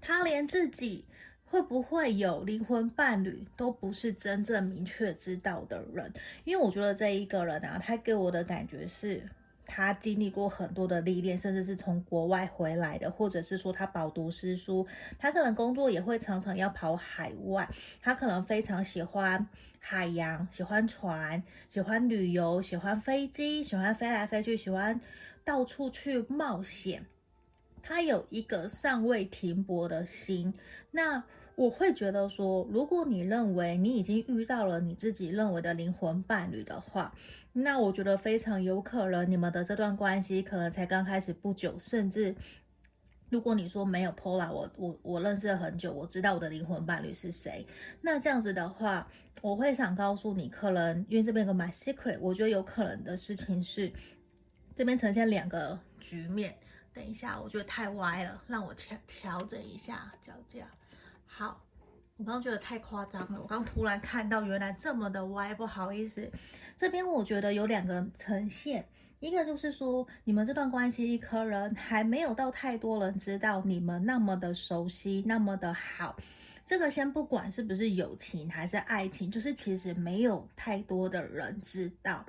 [0.00, 1.04] 他连自己
[1.44, 6.12] 会不会有灵魂伴侣都不是真正明确知道的人。
[6.44, 9.28] 因为我觉得这一个人啊，他给我的感觉是。
[9.66, 14.86] 他经历过很多的历练，甚至是从国外回来的，或者是说他饱读诗书，
[15.18, 17.68] 他可能工作也会常常要跑海外，
[18.00, 19.48] 他可能非常喜欢
[19.78, 25.00] 海洋，喜欢船，喜欢旅游，喜欢飞机，喜欢飞来飞去，喜欢
[25.44, 27.04] 到处去冒险。
[27.82, 30.54] 他有一个尚未停泊的心，
[30.90, 31.24] 那。
[31.56, 37.12] 我会觉得说，如果你认为你已经遇到了你自己认为的灵魂伴侣的话，
[37.52, 42.36] 那我觉得非常有可能你们的这段关系可能才刚开始不久，甚至
[43.30, 47.66] 如果你说没有 Pola，我我我认识了很久，我知道我的灵魂伴侣是谁，
[48.02, 53.90] 那这样子的话，我会想告诉你，可能因为这边有个 My Secret，我觉得有可能的事情是
[54.74, 56.54] 这边呈现两个局面。
[56.92, 60.66] 等一下，我觉得太歪了，让我调调整一下脚架。
[61.38, 61.60] 好，
[62.16, 63.38] 我刚刚觉得太夸张了。
[63.38, 66.32] 我刚突然看到原来这么的歪，不好意思。
[66.78, 68.88] 这边我觉得有两个呈现，
[69.20, 76.16] 一个就是说你们这段关系可能还没有到太多人知道你们那么的熟悉，那么的好。
[76.64, 82.24] 这个先不管是不是友情还是爱情，就是其实没有太多的人知道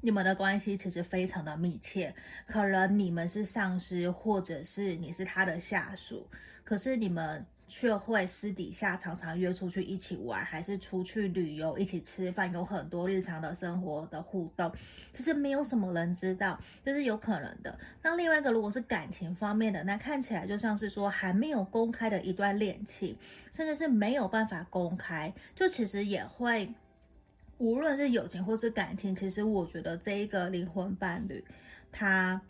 [0.00, 2.14] 你们的关系其实非常的密切。
[2.46, 6.30] 可能你们是上司，或者是你是他的下属，
[6.62, 7.44] 可是你们。
[7.74, 14.70] 却会私底下常常约出去一起玩，还是出去旅游一起吃饭，有很多日常的生活的互动，
[15.10, 17.78] 其实没有什么人知道，这是有可能的。
[18.02, 23.16] 那另外一个如果是感情方面的，那看起来就像是说还没有公开的一段恋情，
[23.50, 26.74] 甚至是没有办法公开，就其实也会，
[27.56, 31.42] 无论是友情或是感情，其实我觉得这一个灵魂伴侣，
[31.90, 32.42] 他。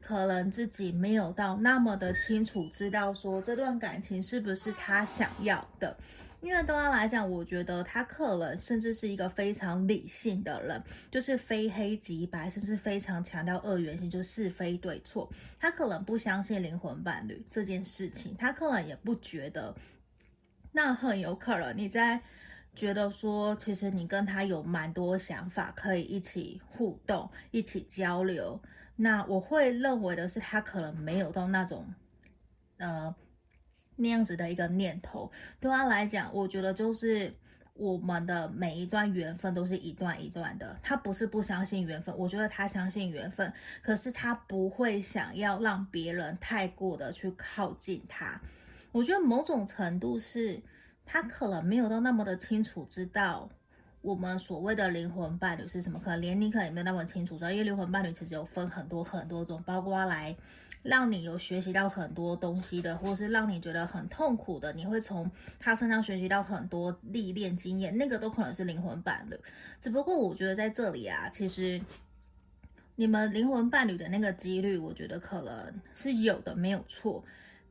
[0.00, 5.96] 可能自己没有到那么的清楚，知道说这段感情是不是他想要的，
[6.40, 15.30] 因为对他来讲，我觉得他可能甚至是一个非常理性的人，就是非黑即白，甚至非常强调二元性，就是非对错。
[15.58, 19.74] 他可能不相信灵魂伴侣这件事情，他可能也不觉得。
[20.72, 22.22] 那很有可能你在
[22.74, 28.60] 觉得说，其实你跟他有蛮多想法，可以一起互动、一起交流。
[29.00, 31.94] 那我会认为的是，他可能没有到那种，
[32.76, 33.14] 呃。
[34.00, 37.34] 那样子的一个念头，对他来讲，我觉得就是
[37.74, 40.78] 我们的每一段缘分都是一段一段的。
[40.84, 48.40] 他不是不相信缘分，我觉得他相信缘分，可是他不会想要让别人太过的去靠近他。
[48.92, 50.62] 我觉得某种程度是，
[51.04, 53.50] 他可能没有到那么的清楚知道
[54.08, 60.36] 我们所谓的灵魂伴侣是什么，可能连你可能也没有那么清楚知道，因为灵魂伴侣其实有分很多很多种，包括来。
[60.84, 65.28] 让你有学习到很多东西的，或是让你觉得很痛苦的，你会从
[65.58, 69.36] 他身上学习到很多历练经验，那个都可能是灵魂伴侣。
[69.80, 71.82] 只不过我觉得在这里啊，其实
[72.94, 77.24] 你们灵魂伴侣的那个几率，我觉得可能是有的，没有错。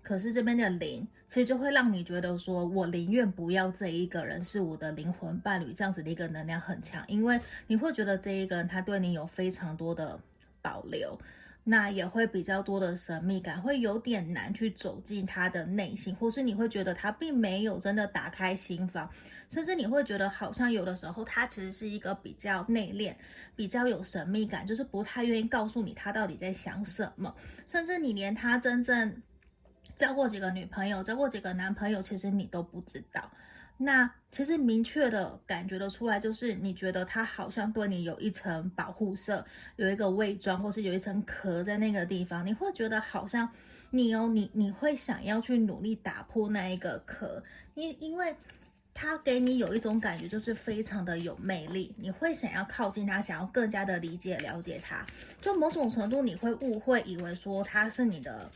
[0.07, 10.21] 可是这边的零，其实就会让你觉得说，我宁愿不要这一个人是我的灵魂伴侣，这样子的一个能量很强，因为你会觉得这一个人他对你有非常多的
[10.61, 11.19] 保留。
[11.65, 19.11] 那也会比较多的神秘感，会有点难去走进他的内心，或是你会觉得他并没有真的打开心房，
[19.49, 23.15] 甚至你会觉得好像有的时候他其实是一个比较内敛、
[23.57, 27.35] 比较有神秘感，就是不太愿意告诉你他到底在想什么，
[27.65, 29.21] 甚至你连他真正
[29.97, 33.29] 交过几个女朋友、交过几个男朋友，其实你都不知道。
[33.79, 39.45] 那其实明确的感觉得出来，就是你觉得他好像对你有一层保护色，
[39.75, 43.49] 有一个伪装，或是有一层壳在那个地方，你会觉得好像
[43.89, 47.43] 你哦，你你会想要去努力打破那一个壳，
[47.75, 48.35] 因因为
[48.95, 55.05] 他给你有一种感觉，就是非常的有魅力，你会想要靠近他，想要更加的理解了解他，
[55.39, 58.49] 就某种程度你会误会以为说他是你的。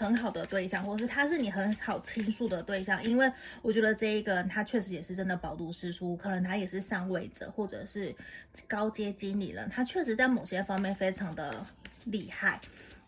[0.00, 3.30] 很好的对象，或是他是你很好倾诉的对象，因为
[3.60, 8.14] 我觉得这一个人他确实也是真的饱读诗书，可能他也是上位者或者是
[8.66, 11.66] 高阶经理人，他确实在某些方面非常的
[12.06, 12.58] 厉害。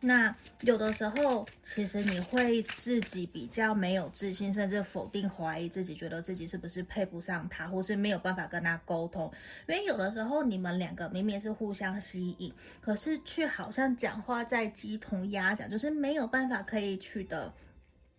[0.05, 9.32] 那有的时候，其实你会自己比较没有自信，甚至否定、怀疑自己，觉得自己是不是配不上他，或是没有办法跟他沟通。
[9.68, 17.55] 因为有的时候，你们两个明明是互相吸引，可是却好像讲话在鸡同鸭讲，就是没有办法可以取得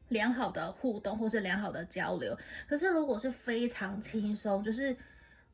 [0.07, 2.37] 良好的互动，或是良好的交流。
[2.69, 4.95] 可是如果是非常轻松，就是。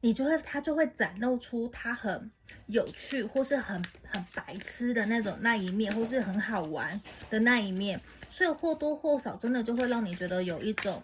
[0.02, 2.32] 你就会，他就会展露出他很
[2.68, 8.00] 有趣，或是很很白痴的那种那一面，或是很好玩的那一面，
[8.32, 11.04] 所以或多或少真的就会让你觉得有一种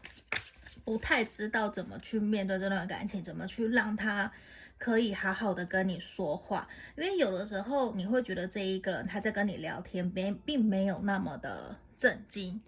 [0.85, 4.31] 不太知道怎么去面对这段感情，怎么去让他
[4.77, 12.61] 可以好好的跟你说话，因为有的时候你会觉得这一个人他在跟你聊天，并并没有那么的震惊。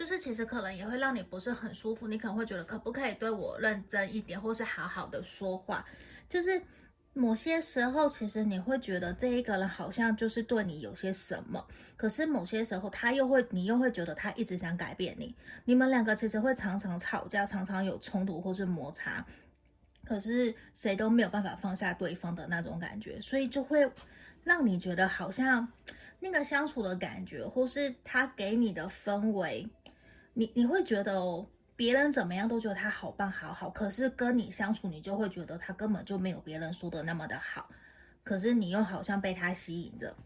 [0.00, 5.84] 就是其实可能也会让你不是很舒服，你可能会觉得可不可以对我认真一点，或是好好的说话。
[6.26, 6.62] 就是
[7.12, 11.66] 某些时候，其实你会觉得这一个人好像就是对你有些什么，
[11.98, 15.36] 可是某些时候他又会，你又会觉得他一直想改变你。
[15.66, 19.26] 你们两个其实会常常吵架，常常有冲突或是摩擦，
[20.06, 23.92] 可是谁都没有办法放下对方的那种感觉，所以就会
[24.44, 25.70] 让你觉得好像
[26.20, 29.68] 那个相处的感觉，或是他给你的氛围。
[30.40, 37.68] 你你会觉得哦，别人怎么样都觉得他好棒好好，可是跟你相处，你就会觉得他根本就没有别人说的那么的好，
[38.24, 40.16] 可是你又好像被他吸引着，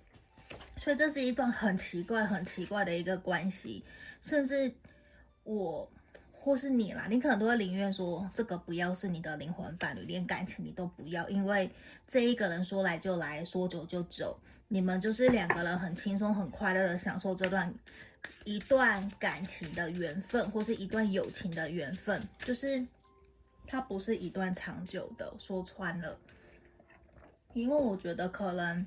[0.76, 3.82] 所以这是一段很奇怪很奇怪的一个关系，
[4.20, 4.72] 甚至
[5.42, 5.90] 我
[6.30, 11.68] 或是你啦，你可能都会宁愿说这个不要是你的灵魂伴侣，连感情你都不要，因为
[12.06, 14.38] 这一个人说来就来，说走就走，
[14.68, 17.74] 你们就是两个人很轻松很快乐的享受这段。
[18.45, 22.87] 一段感情的缘分，或是一段友情的缘分，就是
[23.66, 25.35] 它不是一段长久的。
[25.39, 26.18] 说穿了，
[27.53, 28.87] 因为我觉得可能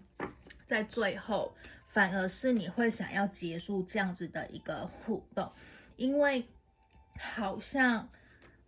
[0.66, 1.56] 在最后，
[1.88, 5.52] 反而是你会想要结束这样子的一个互动，
[5.96, 6.46] 因为
[7.20, 8.10] 好像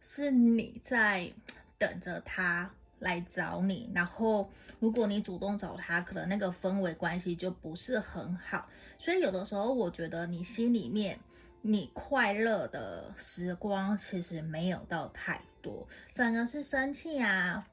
[0.02, 1.32] 是你在
[1.78, 2.74] 等着他。
[3.00, 8.70] 来找你，然后如果你主动找他，可能那个氛围关系就不是很好。
[8.98, 11.20] 所以有的时候，我觉得你心里面
[11.62, 17.68] 你快乐的时光其实没有到太多，反而是生气啊、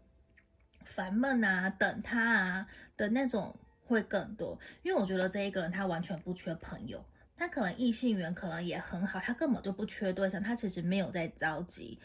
[0.84, 4.58] 烦闷啊、等他啊的那种会更多。
[4.82, 7.04] 因为我觉得这一个人他完全不缺朋友，
[7.36, 11.98] 他可能异性缘可能也很好，他根本就不缺对象，他其实没有在着急。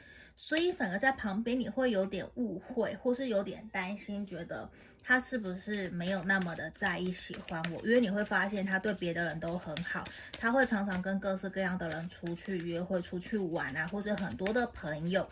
[0.43, 4.67] 所以反而在旁边你会有点误会，或是有点担心，觉得
[5.03, 7.79] 他是不是没有那么的在意喜欢我？
[7.87, 10.03] 因为你会发现他对别的人都很好，
[10.39, 15.29] 他会常常跟各式各样的人出去约会、出去玩啊，或者很多的朋友。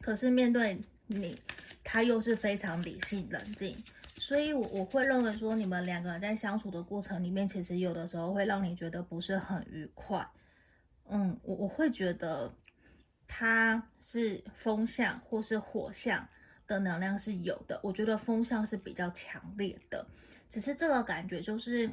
[0.00, 1.40] 可是面对你，
[1.84, 3.80] 他又是非常理性冷静。
[4.16, 10.28] 所以，我我会认为说，你们两个人在相处的过程里面，其实有的时候会让你觉得不是很愉快。
[11.08, 12.52] 嗯，我我会觉得。
[13.28, 16.28] 它是风象或是火象
[16.66, 20.06] 的能量是有的，我觉得风象是比较强烈的，
[20.48, 21.90] 只是这个感觉就是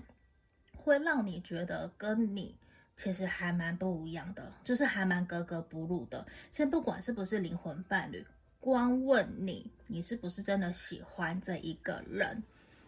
[0.76, 2.56] 会让你觉得跟你
[2.96, 6.26] 其实还蛮不一样的，就是还蛮格格不入的。
[6.52, 8.26] 先不管是不是灵魂伴侣，
[8.60, 12.44] 光问你，你是不是真的喜欢这一个人，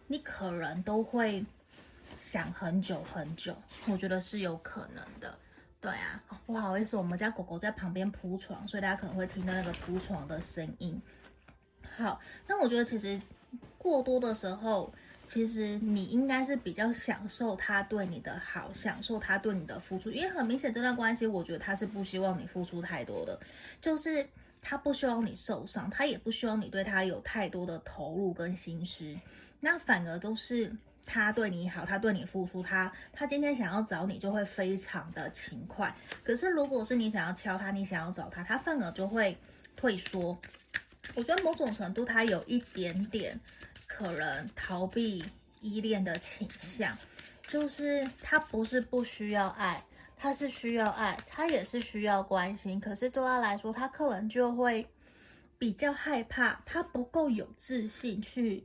[0.06, 1.44] 你可能都会
[2.20, 3.56] 想很久很久，
[3.88, 5.38] 我觉得是有可能的。
[5.80, 11.00] 对啊，不好意思，我们家狗狗在旁边铺床，所以大家可能会听到那个铺床的声音。
[11.96, 13.20] 好，那我觉得其实
[13.78, 14.92] 过多的时候，
[15.26, 23.38] 其实你应该是比较享受他对你的好，享受他对你的付出，因为很明显这段关系，我觉得他是不希望你付出太多的，
[23.80, 24.26] 就是
[24.62, 29.16] 他不希望你受伤，他也不希望你对他有太多的投入跟心思，
[29.60, 30.74] 那反而都是。
[31.06, 35.94] 他对你好，他对你付出，他他今天想要找你就会非常的勤快。
[36.24, 39.38] 可是如果是你想要敲他，你想要找他，他反而就会
[39.76, 40.36] 退缩。
[41.14, 43.40] 我觉得某种程度他有一点点
[43.86, 45.24] 可能逃避
[45.60, 46.98] 依恋的倾向，
[47.46, 49.82] 就是他不是不需要爱，
[50.16, 52.80] 他是需要爱，他也是需要关心。
[52.80, 54.86] 可是对他来说，他可能就会
[55.56, 58.64] 比较害怕，他不够有自信去。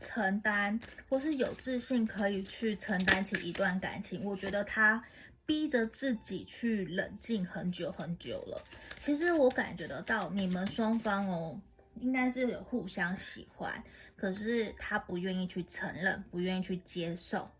[0.00, 5.04] 承担，或是有自信可以去承担起一段感情，我觉得他
[5.46, 8.64] 逼着自己去冷静很久很久了。
[8.98, 11.60] 其实我感觉得到，你们双方哦，
[12.00, 13.84] 应该是有互相喜欢，
[14.16, 17.50] 可是他不愿意去承认，不愿意去接受。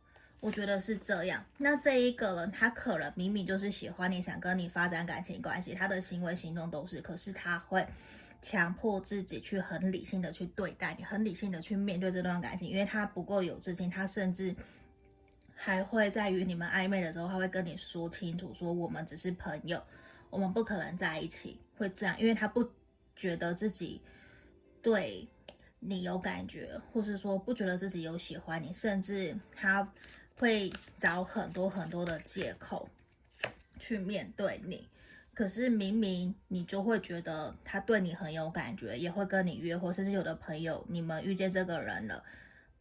[0.41, 1.45] 我觉得是这样。
[1.59, 7.86] 那这一个人，他可能明明就是喜欢你，想跟你发展感情关系，他的行为行动都是，可是他会。
[8.43, 14.55] 强迫自己去很理性的去对待你，很理性的去面对这段感情，因为他不够有自信，他甚至
[15.55, 19.82] 还会在与你们暧昧的时候，他会跟你说清楚，说我们只是朋友，
[20.30, 22.66] 我们不可能在一起，会这样，因为他不
[23.14, 24.01] 觉得自己
[24.80, 25.28] 对
[25.78, 29.93] 你有感觉，或是说不觉得自己有喜欢你，甚至他
[30.38, 32.88] 会找很多很多的借口
[33.78, 34.88] 去面对你。
[35.41, 42.22] 可是明明你就会觉得他对你很有感觉，也会跟你约会，甚至有的朋友你们遇见这个人了，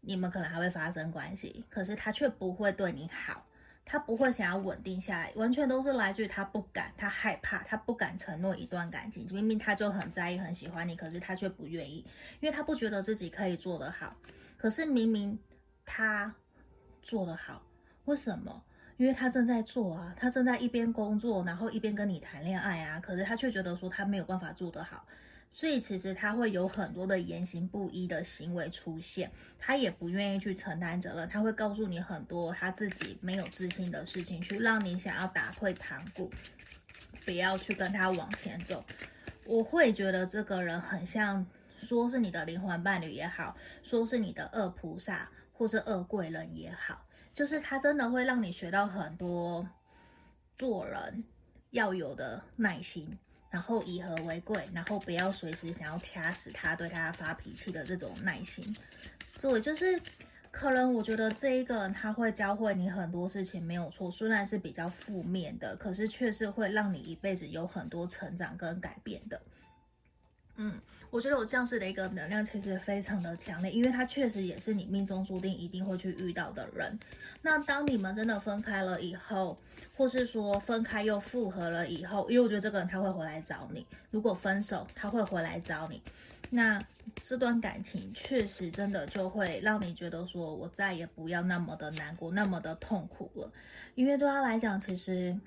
[0.02, 1.64] 你们可能还会发生关系。
[1.70, 3.46] 可是他却不会对你好，
[3.86, 9.26] 他不会想要稳定下来，完全都是来自于他不敢，他害怕，他不敢承诺一段感情。
[9.32, 12.06] 明明他就很在意、很喜欢你，可是他却不愿意，
[12.42, 14.14] 因为他不觉得自己可以做得好。
[14.58, 15.40] 可是明明
[15.86, 16.36] 他
[17.02, 17.64] 做得好，
[18.04, 18.62] 为什么？
[19.00, 25.06] 因为他正在做啊，他正在一边工作，然后一边跟你谈恋爱啊，可是他却觉得说他没有办法做得好，
[25.50, 36.30] 所以其实他会有很多的言行不一的行为出现，他也不愿意去承担责任，他会告诉你很多他自己没有自信的事情，去让你想要打退堂鼓，
[37.24, 38.84] 不要去跟他往前走。
[39.46, 41.48] 我会觉得这个人很像，
[41.80, 47.06] 说是你的灵魂伴侣也好，说是你的恶菩萨或是恶贵人也好。
[47.34, 49.68] 就是他真的会让你学到很多
[50.58, 51.24] 做人
[51.72, 53.18] 要有的耐心，
[53.50, 58.76] 然后以和为贵，然后不要随时想要掐死他，对他发脾气的这种耐心。
[59.38, 60.02] 所以就是
[60.52, 69.42] 可能我觉得这一个人他会教会你很多事情没有错，虽然是比较负面的，可是却是会让你一辈子有很多成长跟改变的。
[70.62, 70.74] 嗯，
[71.10, 77.00] 我觉得我这样子的一个能量其实非常的强烈，因为他确实也是你命中注定一定会去遇到的人。
[77.42, 79.58] 那当你们真的分开了以后，
[79.96, 83.88] 或是说分开又复合了以后，因为我觉得这个人他会回来找你。
[84.12, 86.02] 如果分手，他会回来找你。
[86.50, 86.84] 那
[87.24, 93.50] 这段感情确实真的就会让你觉得说，我再也不要那么的难过，那么的痛苦了。
[93.96, 95.40] 因为对他来讲，其实。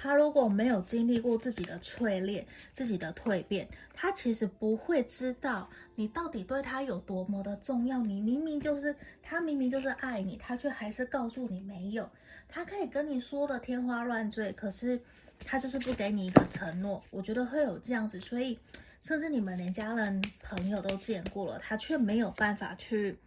[0.00, 7.98] 他如果没有经历过自己的淬炼、自己的蜕变，他其实不会知道你到底对他有多么的重要。
[7.98, 8.94] 你明明就是
[9.24, 12.08] 他，明明就是爱你，他却还是告诉你没有。
[12.48, 15.00] 他可以跟你说的天花乱坠，可是
[15.40, 17.02] 他就是不给你一个承诺。
[17.10, 18.56] 我觉得会有这样子，所以
[19.00, 23.18] 甚至你们连家人、朋友都见过了，他却没有办法去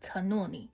[0.00, 0.70] 承诺你。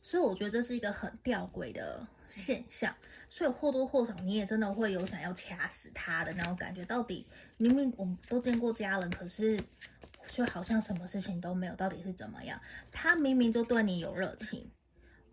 [0.00, 2.94] 所以我觉得这是一个很吊诡的现象。
[3.28, 6.84] 所以或多或少你也真的会有想要掐死他的那种感觉。
[6.84, 9.58] 到底明明我们都见过家人，可是
[10.28, 12.60] 却好像什么事情都没有，到底是怎么样？
[12.90, 14.70] 他明明就对你有热情，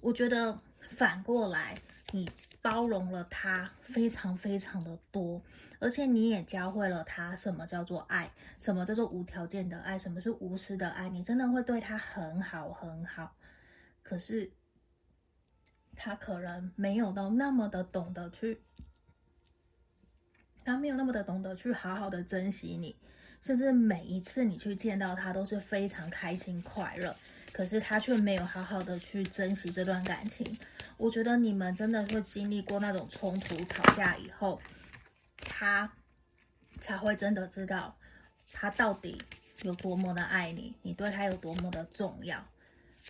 [0.01, 0.57] 我觉得
[0.91, 1.77] 反过来
[2.11, 2.29] 你。
[2.61, 5.41] 包容了他非常非常的多，
[5.79, 8.29] 而且你也教会了他什么叫做爱，
[8.59, 11.07] 什么叫做无条件的爱，什么是无私的爱。
[11.07, 13.33] 你真的会对他很好很好，
[14.03, 14.51] 可是
[16.01, 18.61] 他可能没有到那么的懂得去，
[20.63, 22.95] 他没有那么的懂得去好好的珍惜你，
[23.41, 27.13] 甚至每一次你去见到他都是非常开心快乐，
[27.51, 30.57] 可是他却没有好好的去珍惜这段感情。
[30.95, 34.61] 我觉得你们真的会经历过那种冲突、吵架以后，
[35.35, 35.91] 他
[36.79, 37.97] 才会真的知道
[38.53, 39.21] 他到底
[39.63, 42.47] 有多么的爱你，你对他有多么的重要。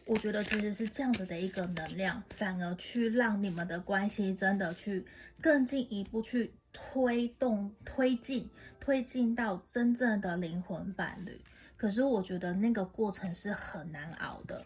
[0.06, 5.06] 我觉得其实是这样子的一个能量，反而去让你们的关系真的去
[5.42, 11.40] 更进一步去推动、推进、推进到真正的灵魂伴侣。
[11.78, 14.66] 可是我觉得那个过程是很难熬的。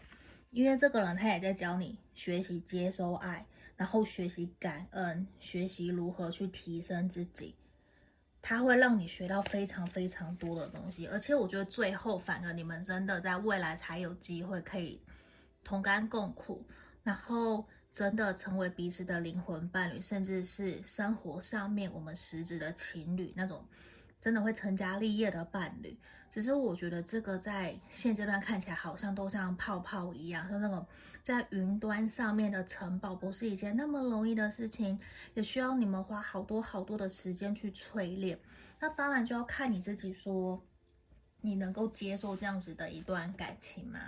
[0.50, 3.44] 因为这个人他也在教你学习接收爱，
[3.76, 7.54] 然后学习感恩，学习如何去提升自己。
[8.40, 15.00] 他会让你学到非常非常多的东西，而且我觉得最后反而你们真的在未来才有机会可以
[15.64, 16.64] 同甘共苦，
[17.02, 23.66] 然后真的成为彼此的灵魂伴侣，甚至是生活上面我们实质的情侣那种。
[24.20, 25.98] 真的会成家立业的伴侣，
[26.30, 30.86] 只是我觉得这个在现阶段看起来好像都像泡泡一样，像那种
[31.22, 34.98] 在云端上面的城堡，不是一件那么容易的事情，
[35.34, 38.40] 也需要你们花好多好多的时间去淬炼。
[38.80, 40.64] 那当然就要看你自己说，
[41.42, 44.00] 你能够接受这样子的一段感情吗？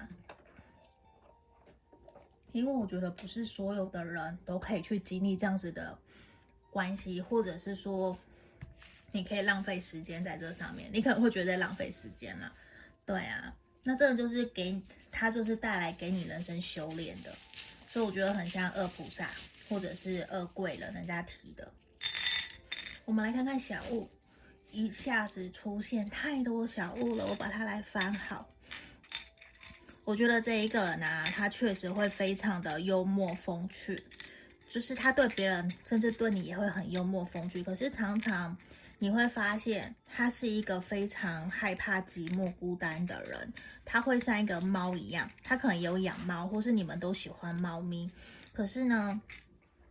[2.57, 5.99] 因为我觉得不是所有的人都可以去经历这样子的
[6.71, 8.19] 关系，或者是说。
[9.13, 12.53] 你可以浪费时间在这上面，你可能会觉得浪费时间了，
[13.07, 14.79] 对啊，那这个就是给
[15.11, 17.35] 他就是带来给你人生修炼的，
[17.89, 19.31] 所以我觉得很像二菩萨
[19.71, 21.73] 或者是二贵人人家提的。
[23.07, 24.07] 我们来看看小物，
[24.71, 28.47] 一下子出现太多小物了，我把它来翻好。
[30.07, 34.01] 我觉得这一个人啊，他确实会非常的幽默风趣，
[34.71, 38.57] 就是他对别人甚至对你也会很幽默风趣，可是常常。
[38.99, 43.53] 你会发现他是一个非常害怕寂寞孤单的人，
[43.85, 48.11] 他会像一个猫一样，他可能有养猫，或是你们都喜欢猫咪，
[48.55, 49.21] 可是呢，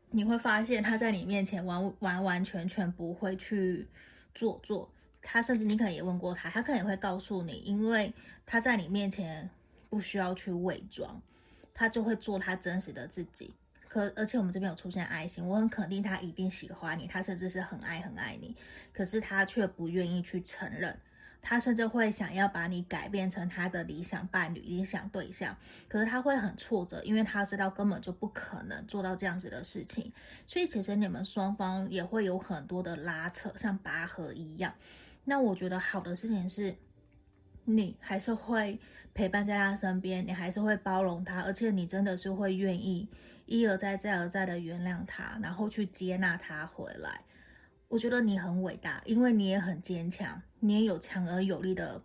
[0.09, 3.87] 你会发现他在你面前完完完全全不会去
[4.33, 4.89] 做作，
[5.21, 8.11] 他甚至你可能也问过他，他可能也会告诉你，因为
[8.47, 9.51] 他在你面前
[9.95, 11.21] 不需要去伪装，
[11.73, 13.53] 他就会做他真实的自己。
[13.87, 18.57] 可而且我们这边有出现爱心，我很肯定他一定喜欢你，他甚至是很爱很爱你，
[18.91, 20.99] 可是他却不愿意去承认，
[21.41, 25.55] 他甚至会想要把你改变成他的理想伴侣、理想对象，
[25.87, 30.11] 可是他会很挫折，因为他知道根本就不可能做到这样子的事情，
[30.45, 34.75] 所以其实你们双方也会有很多的拉扯，像拔河一样。
[35.23, 36.75] 那我觉得好的事情是，
[37.63, 38.77] 你还是会
[39.15, 43.07] 陪伴在他身边，你还是会包容他，而且你真的是会愿意。
[43.45, 47.21] 一而再，再而再的原谅他，然后去接纳他回来。
[47.87, 52.01] 我觉得你很伟大，因为你也很坚强，你也有强而有力的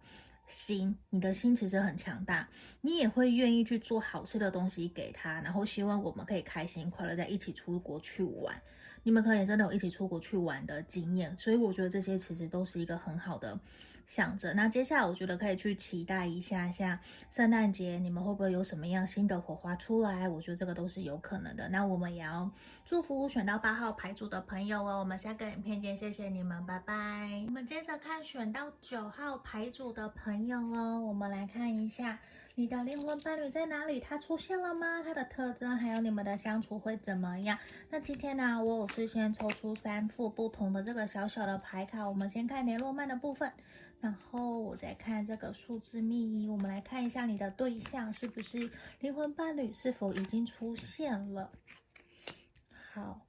[0.46, 2.48] 心，你的心其实很强大，
[2.80, 8.62] 你也会愿意去做好吃的东西给他，然后希望我们可以开心快乐在一起出国去玩。
[9.02, 13.58] 你们可以真的有一起出国去玩的经验，所以我觉得这些其实都是一个很好的。
[14.10, 16.98] 想着，那接下来我觉得可以去期待一下，像
[17.30, 20.28] 圣诞节你们会不会有什么样新的火花出来？
[20.28, 21.68] 我觉得这个都是有可能的。
[21.68, 22.50] 那我们也要
[22.84, 24.98] 祝福选到八号牌组的朋友哦。
[24.98, 27.44] 我们下个影片见，谢谢你们，拜拜。
[27.46, 32.18] 我们接着看选到九号牌组的朋友哦，我们来看一下
[32.56, 34.00] 你的灵魂伴侣在哪里？
[34.00, 35.04] 他出现了吗？
[35.04, 37.56] 他的特征还有你们的相处会怎么样？
[37.90, 43.52] 那今天呢，我有事先抽出三副不同的这个小小的牌卡，我们先看雷诺曼的部分。
[44.00, 48.70] 然后我再看这个数字密，我们来看一下你的对象是不是
[49.00, 51.50] 灵魂伴侣，是否已经出现了？
[52.94, 53.20] 好，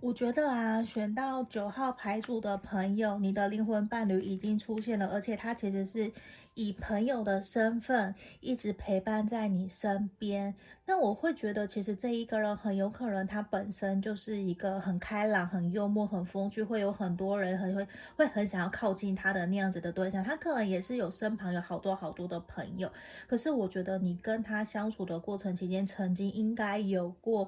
[0.00, 6.12] 我觉得啊，选到九号牌组的朋友，你的灵魂伴侣已经出现了，而且他其实是
[6.56, 10.54] 以朋友的身份一直陪伴在你身边，
[10.86, 17.86] 那我会觉得，其实这一个人很有可能他本身就是一个很开朗、很幽默、很风趣，会有很多人很会
[18.16, 20.24] 会很想要靠近他的那样子的对象。
[20.24, 22.90] 他可能也是有身旁有好多好多的朋友，
[23.26, 27.46] 可是我觉得你跟他相处的过程期间，曾经应该有过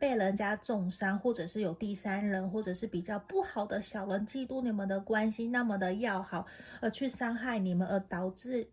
[0.00, 6.44] 被人家重伤，或者是有第三人，或者是比较不好的小人嫉妒你们的关系那么的要好，
[6.80, 8.47] 而去伤害你们，而导致。
[8.50, 8.66] 是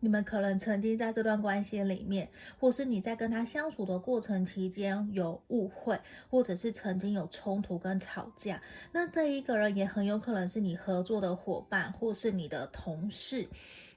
[0.00, 2.28] 你们可能曾经在这段关系里面，
[2.58, 5.98] 或是你在跟他相处的过程期间有误会，
[6.28, 8.60] 或者是曾经有冲突跟吵架，
[8.92, 13.48] 那这一个人也很有可能是你合作的伙伴，或是你的同事。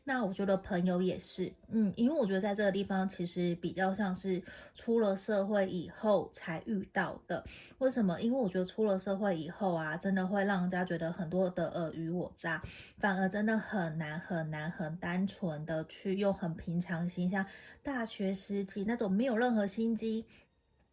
[0.10, 4.42] 那我觉得朋友也是，嗯，因为我觉得在这个地方其实比较像是
[4.74, 7.44] 出了社会以后才遇到的。
[7.80, 8.22] 为什么？
[8.22, 12.64] 因为我觉得出了社会以后啊，真的会让人家觉得很多的尔虞我诈，
[12.98, 17.46] 反而真的很难很难很单纯的去用很平常心，像
[17.84, 20.26] 大学时期那种没有任何心机，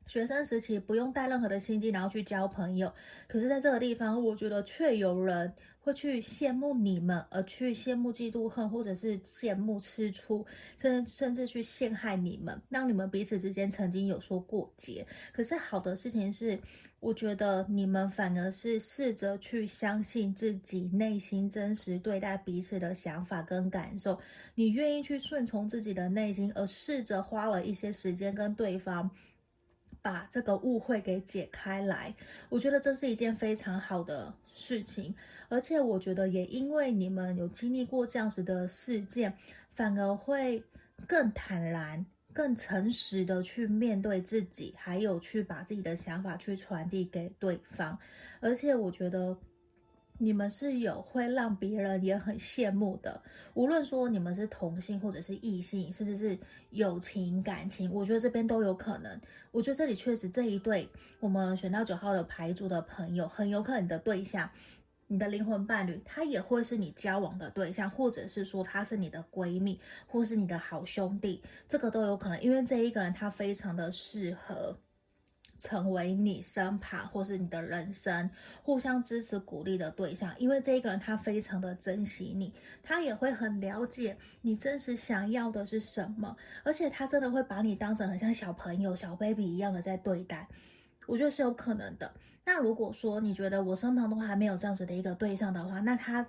[0.08, 2.92] 学生时期不用带任何的心机，然后去交朋友。
[3.28, 5.54] 可是在这个地方，我觉得却有人。
[5.85, 10.47] 会去羡慕你们，而去羡慕、嫉妒、恨，或者是羡慕、吃醋，
[10.78, 15.07] 甚甚至去陷害你们，让你们彼此之间曾经有说过节。
[15.30, 16.59] 可是好的事情是，
[17.01, 24.18] 我觉得你们反而是试着去相信自己内心真实对待彼此的想法跟感受，
[24.55, 29.11] 你愿意去顺从自己的内心，而试着花了一些时间跟对方。
[30.03, 32.14] 把这个误会给解开来，
[32.51, 35.14] 我觉得这是一件非常好的事情，
[35.49, 39.32] 而且我觉得也因为你们有经历过这样子的事件，
[39.72, 40.62] 反而会
[41.07, 47.99] 更坦然、更诚实的去面对自己，还有去把自己的想法去传递给对方，
[48.40, 49.36] 而且我觉得。
[50.16, 53.20] 你们是有会让别人也很羡慕的，
[53.55, 56.38] 无论说你们是同性或者是异性，甚至是
[56.70, 59.20] 友情感情，我觉得这边都有可能。
[59.51, 60.88] 我觉得这里确实这一对
[61.18, 64.49] 我们选到九号的牌组的朋友，很有可能的对象，
[65.07, 74.78] 你的灵魂伴侣，他也会是你交往的对象，或者是说他是你的闺蜜，或是你的好兄弟，这个都有可能，因为这一个人他非常的适合。
[75.61, 78.28] 成为你身旁或是你的人生
[78.61, 82.52] 互相支持鼓励的对象，因为这一个人他非常的珍惜你，
[82.82, 90.46] 他也会很了解你真实想要的是什么，而且他真的会把你当成很像小朋友、小 baby 一样的在对待，
[91.07, 92.12] 我觉得是有可能的。
[92.45, 96.26] 那如果说你觉得我身旁都还没有这样子的一个对象的话，那他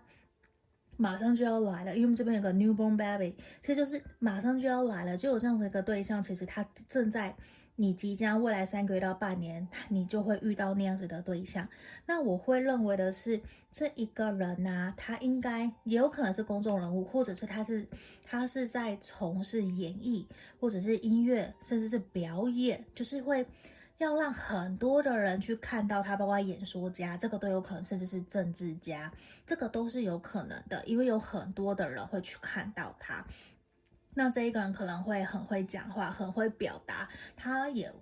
[0.97, 7.35] 马上就要来了，因为我们这边有个 newborn baby，其实就是马上就要来了，就有这样子一个对象，其实他正在。
[7.77, 11.67] 你即将未来三个月到半年，你就会遇到那样子的对象。
[12.05, 17.85] 那我会认为的是，这一个人呢、他应该也有可能是公众人物，或者是他是
[18.23, 20.25] 他是在从事演艺，
[20.57, 23.45] 或者是音乐，甚至是表演，就是会
[23.97, 29.11] 要让很多的人去看到他，包括演说家，这个都有可能，甚至是政治家，
[29.45, 33.25] 这个都是有可能的，因为有很多的人会去看到他。
[34.13, 37.93] 那这一个人可能会很会讲话，很会表达，他也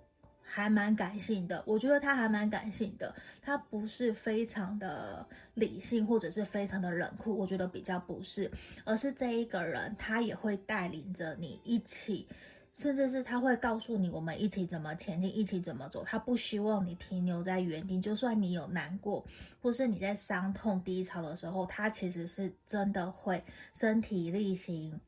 [0.42, 1.62] 还蛮感性的。
[1.66, 8.50] 我觉得他还蛮感性的，他不是非常的理性或者是非常的冷酷，我觉得比较不是，
[8.84, 12.28] 而是这一个人他也会带领着你一起，
[12.74, 16.04] 甚至是他会告诉你我们一起怎么前进，一起怎么走。
[16.04, 19.24] 他不希望你停留在原地，就算你有难过，
[19.62, 25.00] 或是你在伤痛低潮的时候，他其实是真的会身体力行。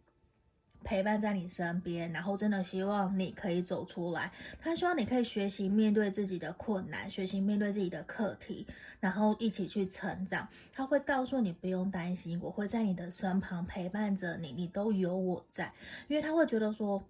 [0.85, 4.31] 陪伴在你身边，然后真的希望你可以走出来。
[4.61, 8.64] 他希望你可以学习面对自己的困难，学习面对自己的课题，
[9.01, 10.49] 然后一起去成长。
[10.73, 15.73] 他会告诉你不用担心，我会在你的身旁陪伴着你，你都有我在。
[16.07, 17.03] 因为他会觉得说，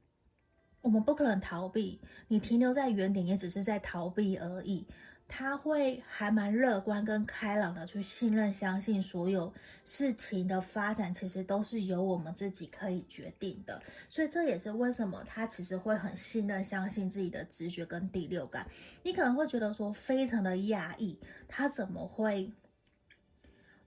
[0.87, 4.87] 我们不可能逃避，你停留在原点也只是在逃避而已。
[5.27, 9.53] 他会还蛮乐观跟开朗的去信任、相信所有
[9.85, 13.83] 事情的发展，其实都是由我们自己可以决定的。
[14.09, 18.65] 所以这也是为什么他其实会很信任、相信自己的直觉跟第六感。
[19.03, 21.19] 你可能会觉得说非常的讶异，
[21.49, 22.49] 他怎么会，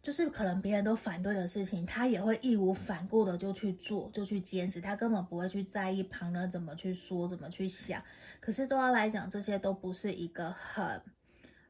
[0.02, 8.04] 就是可能别人都反对的事情，他也会义无反顾的就去做，就去坚持，他根本不会去在意旁人怎么去说、怎么去想。
[8.40, 11.02] 可是对他来讲，这些都不是一个很。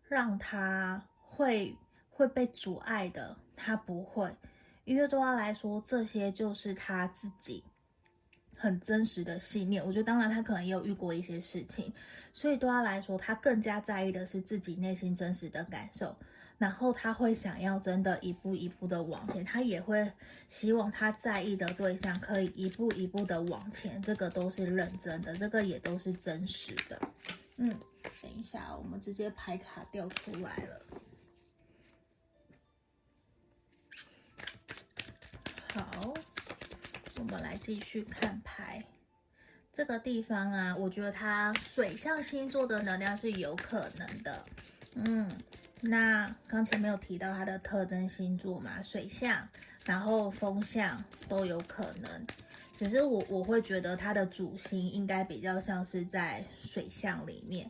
[0.07, 1.77] 让他会
[2.09, 4.35] 会被阻碍的，他不会，
[4.83, 7.63] 因为对他来说，这些就是他自己
[8.55, 9.85] 很真实的信念。
[9.85, 11.93] 我觉得，当然他可能也有遇过一些事情，
[12.33, 16.15] 所以对他来说，他更加在意的是自己内心真实的感受。
[16.59, 20.11] 然后他会想要真的一步一步的往前，他也会
[20.47, 27.01] 希望他在意的对象可以一步一步的往前，这个都是认真的，这个也都是真实的。
[27.55, 27.69] 嗯，
[28.21, 30.81] 等一下，我们直接牌卡掉出来了。
[35.73, 36.13] 好，
[37.17, 38.83] 我们来继续看牌。
[39.71, 44.45] 这个地方啊，我觉得它水象星座的能量是有可能的。
[44.95, 45.31] 嗯，
[45.81, 49.47] 那刚才没有提到它的特征星座嘛，水象，
[49.85, 52.27] 然后风象都有可能。
[52.75, 57.69] 只是我我会觉得它的主星应该比较像是在水象里面。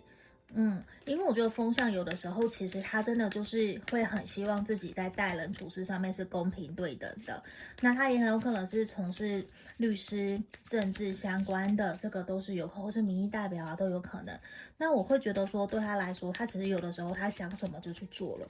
[0.53, 7.43] 嗯，因为我觉得风象有的时候，其实他真的就是会很希望自己在待人处事上面是公平对等的。
[7.81, 9.45] 那他也很有可能是从事
[9.77, 14.37] 律师、政治相关的，这个都是有可能，或是民意代表啊都有可能。
[14.75, 18.47] 那我会觉得说，对他来说，他其实有的时候他想什么就去做了。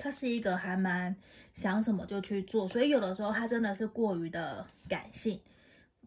[0.00, 1.14] 他是一个还蛮
[1.54, 5.40] 想什么就去做，所以有的时候他真的是过于的感性。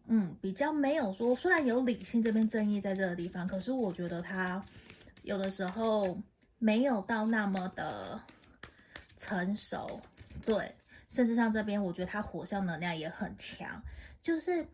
[0.06, 4.62] 嗯，比较没有说，虽然有理性这边正义在这个地方，可是我觉得他
[5.22, 6.18] 有的时候
[6.58, 8.20] 没有到那么的
[9.16, 10.00] 成熟，
[10.44, 10.74] 对，
[11.08, 13.82] 甚至像这边，我觉得他火象能量也很强。
[14.20, 14.66] 就是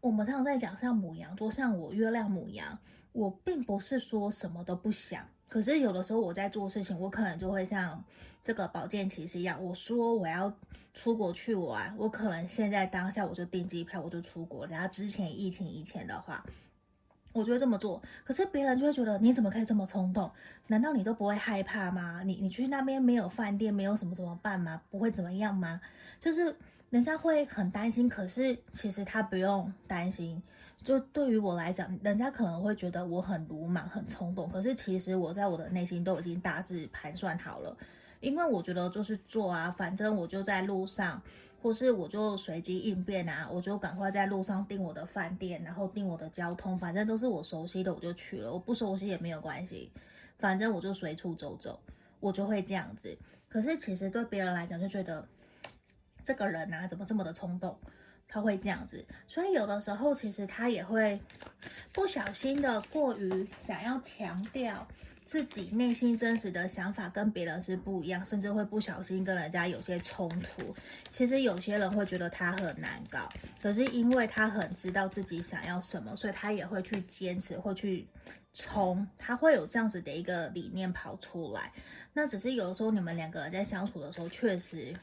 [0.00, 2.78] 我们常常在讲，像母羊座，像我月亮母羊，
[3.12, 8.02] 我并不是说什么都不想，可是有的时候我在做事情，我可能就会像
[8.44, 10.52] 这个宝剑骑士一样，我说我要。
[10.98, 14.66] 出国去玩，我可能现在当下我就订机票，我就出国。
[14.66, 16.42] 然后之前疫情以前的话，
[17.34, 18.02] 我就会这么做。
[18.24, 20.30] 可是别人就会觉得你怎么可以这么冲动？
[20.68, 22.22] 难道你都不会害怕吗？
[22.24, 24.80] 你你去那边没有饭店，没有什么怎么办吗？
[24.90, 25.78] 不会怎么样吗？
[26.18, 26.56] 就是
[26.88, 30.42] 人家会很担心，可是其实他不用担心。
[30.84, 37.76] 就对于我来讲，人家可能会觉得我很鲁莽、很冲动，可是其实我在我的内心都已经大致盘算好了。
[38.20, 41.20] 因为我觉得就是做啊，反正我就在路上，
[41.60, 48.52] 或是我就随机应变啊，我就赶快在路上订我的饭店，然后订我的交通，反正都是我熟悉的，我就去了。
[48.52, 49.90] 我不熟悉也没有关系，
[50.38, 51.78] 反正我就随处走走，
[52.20, 53.16] 我就会这样子。
[53.48, 55.26] 可是其实对别人来讲，就觉得
[56.24, 57.76] 这个人啊，怎么这么的冲动？
[58.28, 61.18] 他会这样子，所以有的时候其实他也会
[61.92, 64.86] 不小心的过于想要强调。
[65.24, 70.72] 自己内心真实的想法跟别人是不一样，甚至会不小心跟人家有些冲突。
[71.10, 73.28] 其实有些人会觉得他很难搞，
[73.60, 78.06] 可是因为他很知道自己想要什么，所以他也会去坚持，会去
[78.54, 81.72] 冲，他会有这样子的一个理念跑出来。
[82.12, 84.94] 那只是有的时候你们两个人在相处的时候，确实。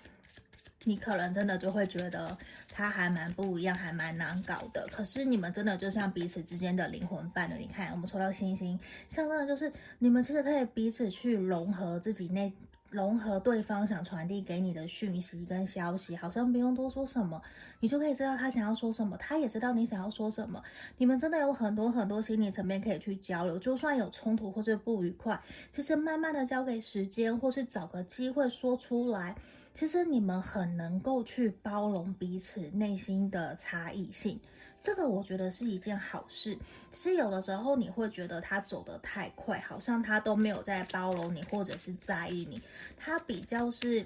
[0.85, 2.37] 你可能真的就会觉得
[2.71, 4.87] 他还蛮不一样，还蛮难搞的。
[4.91, 7.59] 可是你们真的就像彼此之间的灵魂伴侣。
[7.59, 12.51] 你看，我们抽到星星，像真的就是你们其实可以彼此去融合自己内，
[12.89, 17.41] 融合对方想传递给你的讯息跟消息，好像不用多说什么，
[17.79, 20.61] 你就可以知道他想要说什么，他也知道你想要说什么。
[20.97, 29.33] 你们真的有很多很多心理层面可以去交流，就算有冲突或者不愉快，其实慢慢的交给时间，或是找个机会说出来。
[29.73, 34.39] 其实你们很能够去包容彼此内心的差异性，
[34.79, 36.55] 这个我觉得是一件好事。
[36.91, 42.61] 其实有的时候你会觉得他走得太快，好像他都没有在包容你或者是在意你，
[42.95, 44.05] 他比较是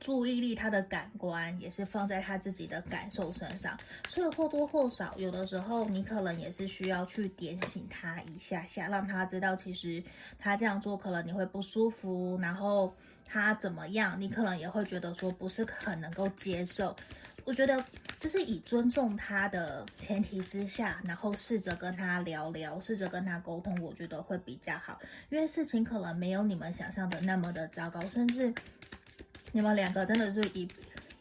[0.00, 3.78] 注意力，他的感官也是放在他自己的感受身上，
[4.08, 10.02] 所以或多或少有的时候你可能也是需要去点醒他一下下，让他知道其实
[10.38, 12.90] 他这样做可能你会不舒服，然后。
[13.32, 16.94] 他怎么样，你可能也会觉得说不是很能够接受。
[17.44, 17.82] 我觉得
[18.18, 25.00] 就是以尊重他的前提之下，然后试着跟他聊聊，试着跟他沟通，我觉得会比较好。
[25.30, 28.52] 因为事情可能没有你们想象的那么的糟糕，甚至
[29.52, 30.68] 你们两个真的是一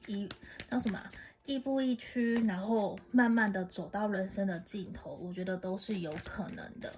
[0.07, 0.27] 一
[0.69, 0.99] 叫什么
[1.45, 6.91] 亦步亦趋，然后慢慢的走到人生的尽头，我觉得都是有可能的。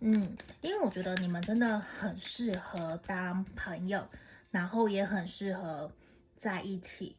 [0.00, 4.06] 嗯，因为我觉得你们真的很适合当朋友。
[4.52, 5.90] 然后也很适合
[6.36, 7.16] 在一起，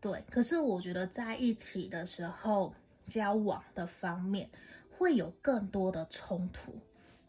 [0.00, 0.22] 对。
[0.30, 2.72] 可是我觉得在一起的时候，
[3.08, 4.48] 交往的方面
[4.96, 6.78] 会有更多的冲突，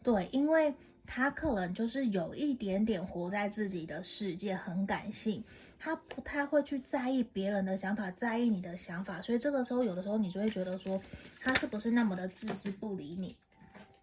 [0.02, 0.72] 对，因为
[1.06, 5.42] 他可能就是有一点点活在自己的世界，很感性，
[5.78, 11.00] 他不太会去在意别人的想法，在意你的想法，所以这个时候有的时候你就会觉得说，
[11.40, 13.34] 他是不是那么的自私不理你？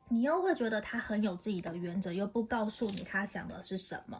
[0.07, 4.19] 你又会觉得他很有自己的原则，又不告诉你他想的是什么。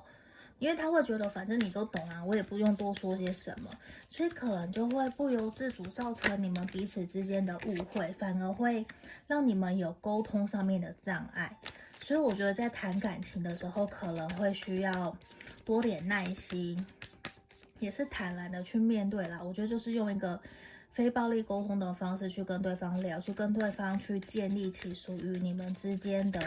[0.60, 3.70] 因为他会觉得，反正你都懂啊，我也不用多说些什么，
[4.08, 8.86] 所以可能就会不由自主造成你们彼此之间的误会，反而会
[9.28, 11.56] 让你们有沟通上面的障碍。
[12.01, 15.16] 所以我觉得在谈感情的时候，可能会需要
[15.66, 16.86] 多点耐心，
[17.80, 19.41] 也是坦然的去面对啦。
[19.43, 20.39] 我觉得就是用一个
[20.96, 26.39] 非暴力沟通的方式去跟对方聊，去跟对方去建立起属于你们之间的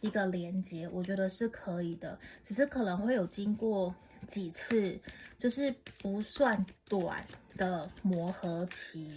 [0.00, 2.16] 一个连接，我觉得是可以的。
[2.44, 3.92] 只是可能会有经过
[4.28, 4.96] 几次，
[5.36, 7.26] 就是不算短
[7.56, 9.10] 的磨合期。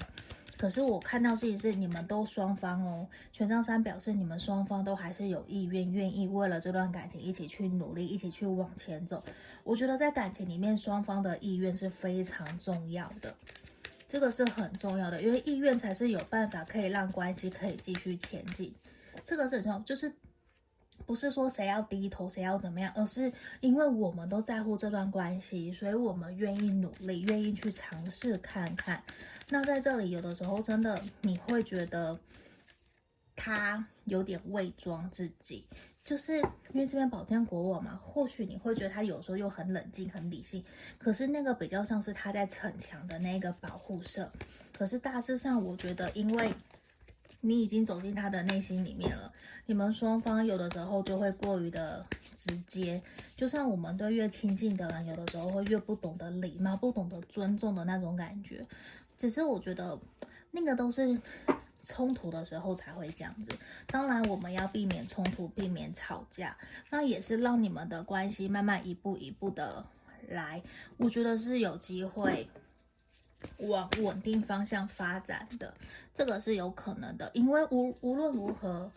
[0.58, 9.24] 可是我看到自己是你们都双方哦，权杖三表示你们双方都还是有意愿，愿意为了这段感情一起去努力，一起去往前走。
[9.64, 13.36] 我觉得在感情里面，双方的意愿是非常重要的，
[14.10, 18.74] 这个是很重要的，因为意愿才是有办法可以让关系可以继续前进。
[19.24, 20.12] 这个是很重要，就是
[21.06, 23.32] 不是说谁要低头，谁要怎么样，而是
[23.62, 29.02] 因为我们都在乎这段关系，所以我们愿意努力，愿意去尝试看看。
[29.50, 32.20] 那在这里，有的时候真的你会觉得
[33.42, 35.66] 他有点伪装自己，
[36.04, 40.62] 就是因为这边宝剑国王嘛，或许你会觉得他有时候又很冷静、很理性，
[40.98, 44.30] 可是那个比较像是他在逞强的那个保护色。
[44.78, 46.54] 可是大致上，我觉得因为
[47.40, 49.32] 你已经走进他的内心里面了，
[49.66, 53.02] 你们双方有的时候就会过于的直接，
[53.38, 58.66] 就像我们对越亲近的人，有的时候会越不懂得礼貌、不懂得尊重的那种感觉。
[59.18, 59.98] 只是我觉得，
[60.52, 61.18] 那个都是
[61.84, 63.52] 冲突的时候才会这样子。
[63.88, 66.58] 当然，我们要避免冲突，避免吵架，
[66.90, 69.86] 那也是让你们的关系慢慢一步一步的
[70.28, 70.62] 来。
[70.98, 72.48] 我觉得是有机会
[73.58, 75.74] 往稳定方向发展的，
[76.14, 77.32] 这个是有可能的。
[77.34, 78.92] 因为无无论如何，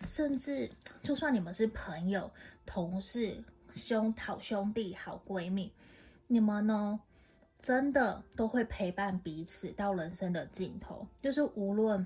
[0.00, 0.68] 甚至
[1.02, 2.30] 就算你们是朋友、
[2.66, 5.72] 同事、兄好兄弟、好闺蜜，
[6.26, 7.00] 你们呢？
[7.58, 12.04] 真的都会陪伴彼此到人生的尽头，就是无论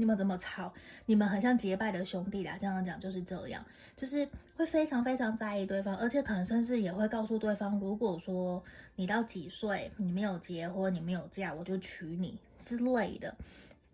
[0.00, 0.72] 你们怎么吵，
[1.06, 2.56] 你们很像结拜的兄弟啦。
[2.58, 4.26] 这样讲就是这样，就是
[4.56, 8.64] 会非常非常在意对方，而且可能甚至也会告诉对方，如果说
[8.96, 13.36] 你到几岁你没有结婚，你没有嫁，我就娶你之类的。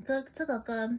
[0.05, 0.99] 跟这个跟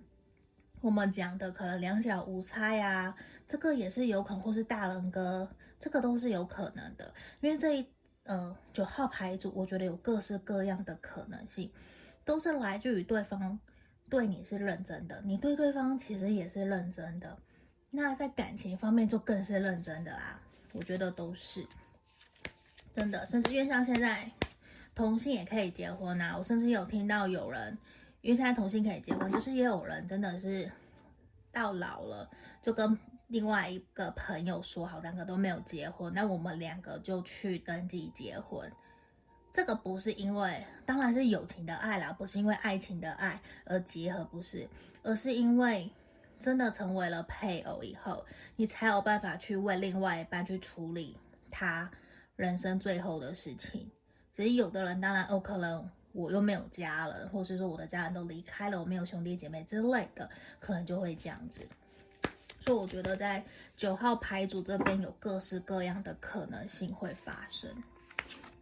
[0.82, 3.16] 我们讲的可能两小无猜呀，
[3.48, 5.50] 这个也是有可能，或是大人哥，
[5.80, 7.88] 这个都是有可能的，因为这一。
[8.30, 11.72] 呃，九号牌组，我觉得有各式各样的可能性，
[12.26, 13.58] 都是来自于对方
[14.10, 17.38] 对你是认真的，你对对方其实也是认真的。
[17.90, 20.40] 那在感情方面就更是认真的啦，
[20.74, 21.66] 我觉得都是
[22.96, 23.26] 真的。
[23.28, 24.30] 甚至因为像现在
[24.96, 27.78] 同性也可以结婚啊，我甚至有听到有人，
[28.22, 30.72] 因为现在同性可以结婚，就是也有人真的是
[31.52, 32.30] 到老了
[32.62, 32.98] 就跟。
[33.30, 38.72] 另外一个朋友说好，两个都没有结婚，那我们两个就去登记结婚。
[39.58, 44.70] 这个不是因为，当然是友情的爱啦，不是因为爱情的爱而结合，不是，
[45.02, 45.90] 而是因为
[46.38, 48.24] 真的成为了配偶以后，
[48.56, 51.18] 你才有办法去为另外一半去处理
[51.50, 51.90] 他
[52.36, 53.90] 人生最后的事情。
[54.32, 60.30] 只是有的人，当然哦，可能我又没有家了，或是说我的家人都离开了，我没有兄弟姐妹之类的，
[60.60, 61.68] 可能就会这样子。
[62.64, 63.44] 所以我觉得在
[63.76, 67.72] 九号牌组这边有各式各样的可能性会发生。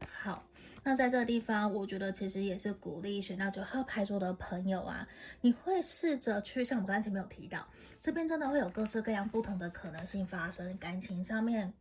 [0.10, 0.42] 好，
[0.88, 5.08] 那在这个地方，我觉得其实也是鼓励选到九号牌组的朋友啊，
[5.42, 7.68] 你会试着去，像我们刚才没有提到，
[8.00, 10.78] 这边真的会有各式各样不同的可能性发生。
[10.78, 11.74] 感情上面，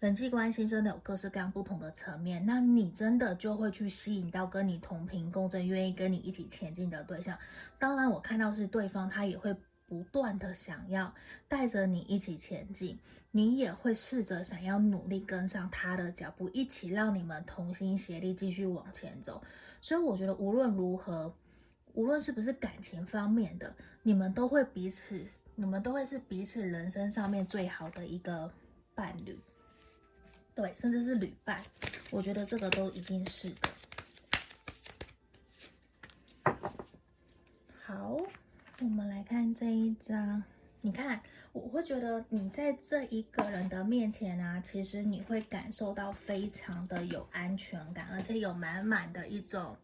[0.00, 7.36] 人际关系真的有各式各样不同的层面，那你真的就会去吸引到跟你同频共振、愿意跟你一起前进的对象。
[7.78, 9.54] 当然，我看到是对方他也会。
[9.90, 11.12] 不断的想要
[11.48, 12.96] 带着你一起前进，
[13.32, 19.42] 你也会试着想要努力跟上他的脚步，一起让你们同心协力继续往前走。
[19.80, 21.34] 所以我觉得无论如何，
[21.94, 23.74] 无论是不是感情方面的，
[24.04, 25.20] 你们都会彼此，
[25.56, 28.48] 你们都会是彼此人生上面最好的一个
[28.94, 29.36] 伴侣，
[30.54, 31.60] 对，甚至是旅伴。
[32.12, 33.52] 我觉得这个都一定是。
[37.82, 38.20] 好。
[38.82, 40.42] 我们来看这一张，
[40.80, 41.20] 你看，
[41.52, 49.76] 我会觉得你在这一个人的面前啊，其实你会感受到非常的有安全感，而且有满满的一种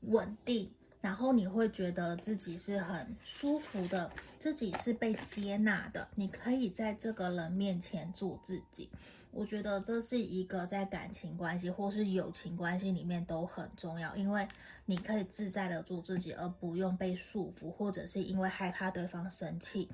[0.00, 0.68] 稳定，
[1.00, 8.90] 然后你会觉得自己是很舒服的，自己是被接纳的，你可以在这个人面前做自己。
[9.30, 14.46] 我觉得这是一个在感情关系或是友情关系里面都很重要，因为
[14.84, 19.88] 你可以自在的做自己，而不用被束缚，或者是因为害怕对方生气，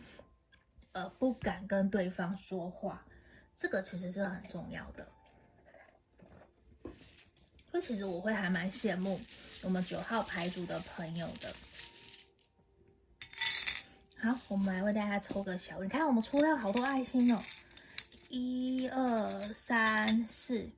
[0.93, 3.05] 而不敢跟对方说话。
[3.57, 5.07] 这个其实是很重要的。
[7.71, 9.21] 所以其实我会还蛮羡慕
[9.63, 11.55] 我们九号牌组的朋友的。
[14.21, 17.41] 好，我们来为大家抽个小，你看我们抽到好多爱心哦。
[18.31, 20.69] 一二三四，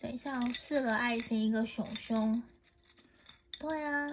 [0.00, 2.42] 等一下哦，四个爱心，一个熊熊。
[3.62, 4.08] 对啊，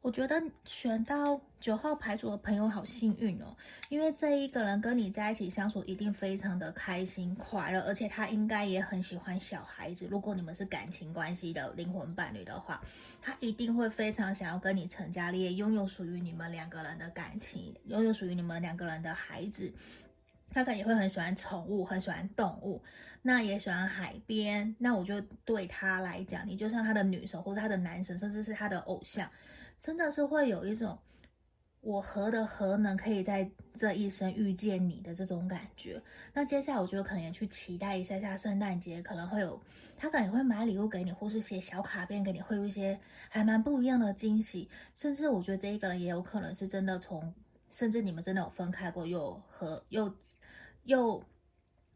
[0.00, 3.54] 我觉得选到九号牌组的朋友好幸运哦，
[3.90, 10.08] 因为这一个人跟你在一起相处一定非常的开心快乐，而且他应该也很喜欢小孩子。
[10.10, 12.80] 如果你们是感情关系的灵魂伴侣的话，
[13.20, 19.70] 他一定会非常想要跟你成家立业，拥有属于你们两个人的感情，拥有属于你们两个人的孩子。
[20.50, 22.82] 他可能也会很喜欢宠物，很喜欢动物，
[23.22, 24.74] 那也喜欢海边。
[24.78, 29.30] 那我就对他来讲，你就像他的女神，或者他的男神，甚至是他的偶像，
[29.80, 30.98] 真的是会有一种
[31.80, 36.02] 我何德何能可以在这一生遇见你的这种感觉。
[36.32, 39.60] 那接下来我觉得可能也去期待一下下圣诞节，可能会有
[39.96, 44.68] 他可能也会买礼物给你，或是写小卡片给你，会有一些还蛮不一样的惊喜。
[44.94, 47.34] 甚至我觉得这一个人也有可能是真的从，
[47.70, 50.12] 甚至你们真的有分开过，又和又。
[50.88, 51.22] 又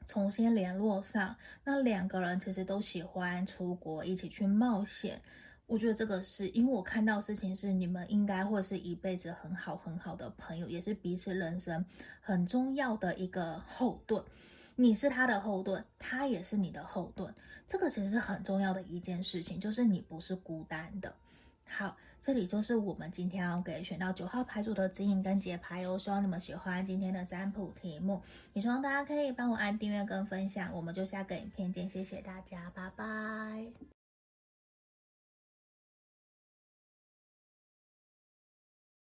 [0.04, 1.34] 重新联络上，
[1.64, 5.18] 那两个人其实都喜欢出国，一起去冒险。
[5.64, 11.82] 我觉得这个是因为我看到事情是你们应该会是一辈子很好很好的朋友，也是彼此人生
[12.20, 14.22] 很重要的一个后盾。
[14.76, 17.34] 你是他的后盾，他也是你的后盾。
[17.66, 21.14] 这个其实是很重要的一件事情，就是你不是孤单的。
[21.64, 21.96] 好。
[22.24, 34.01] 这里就是我们今天要给选到九号牌组的指引跟解牌哦，希望你们喜欢今天的占卜题目，也希望大家可以帮我按订阅跟分享，我们就下个影片见，谢谢大家，拜拜。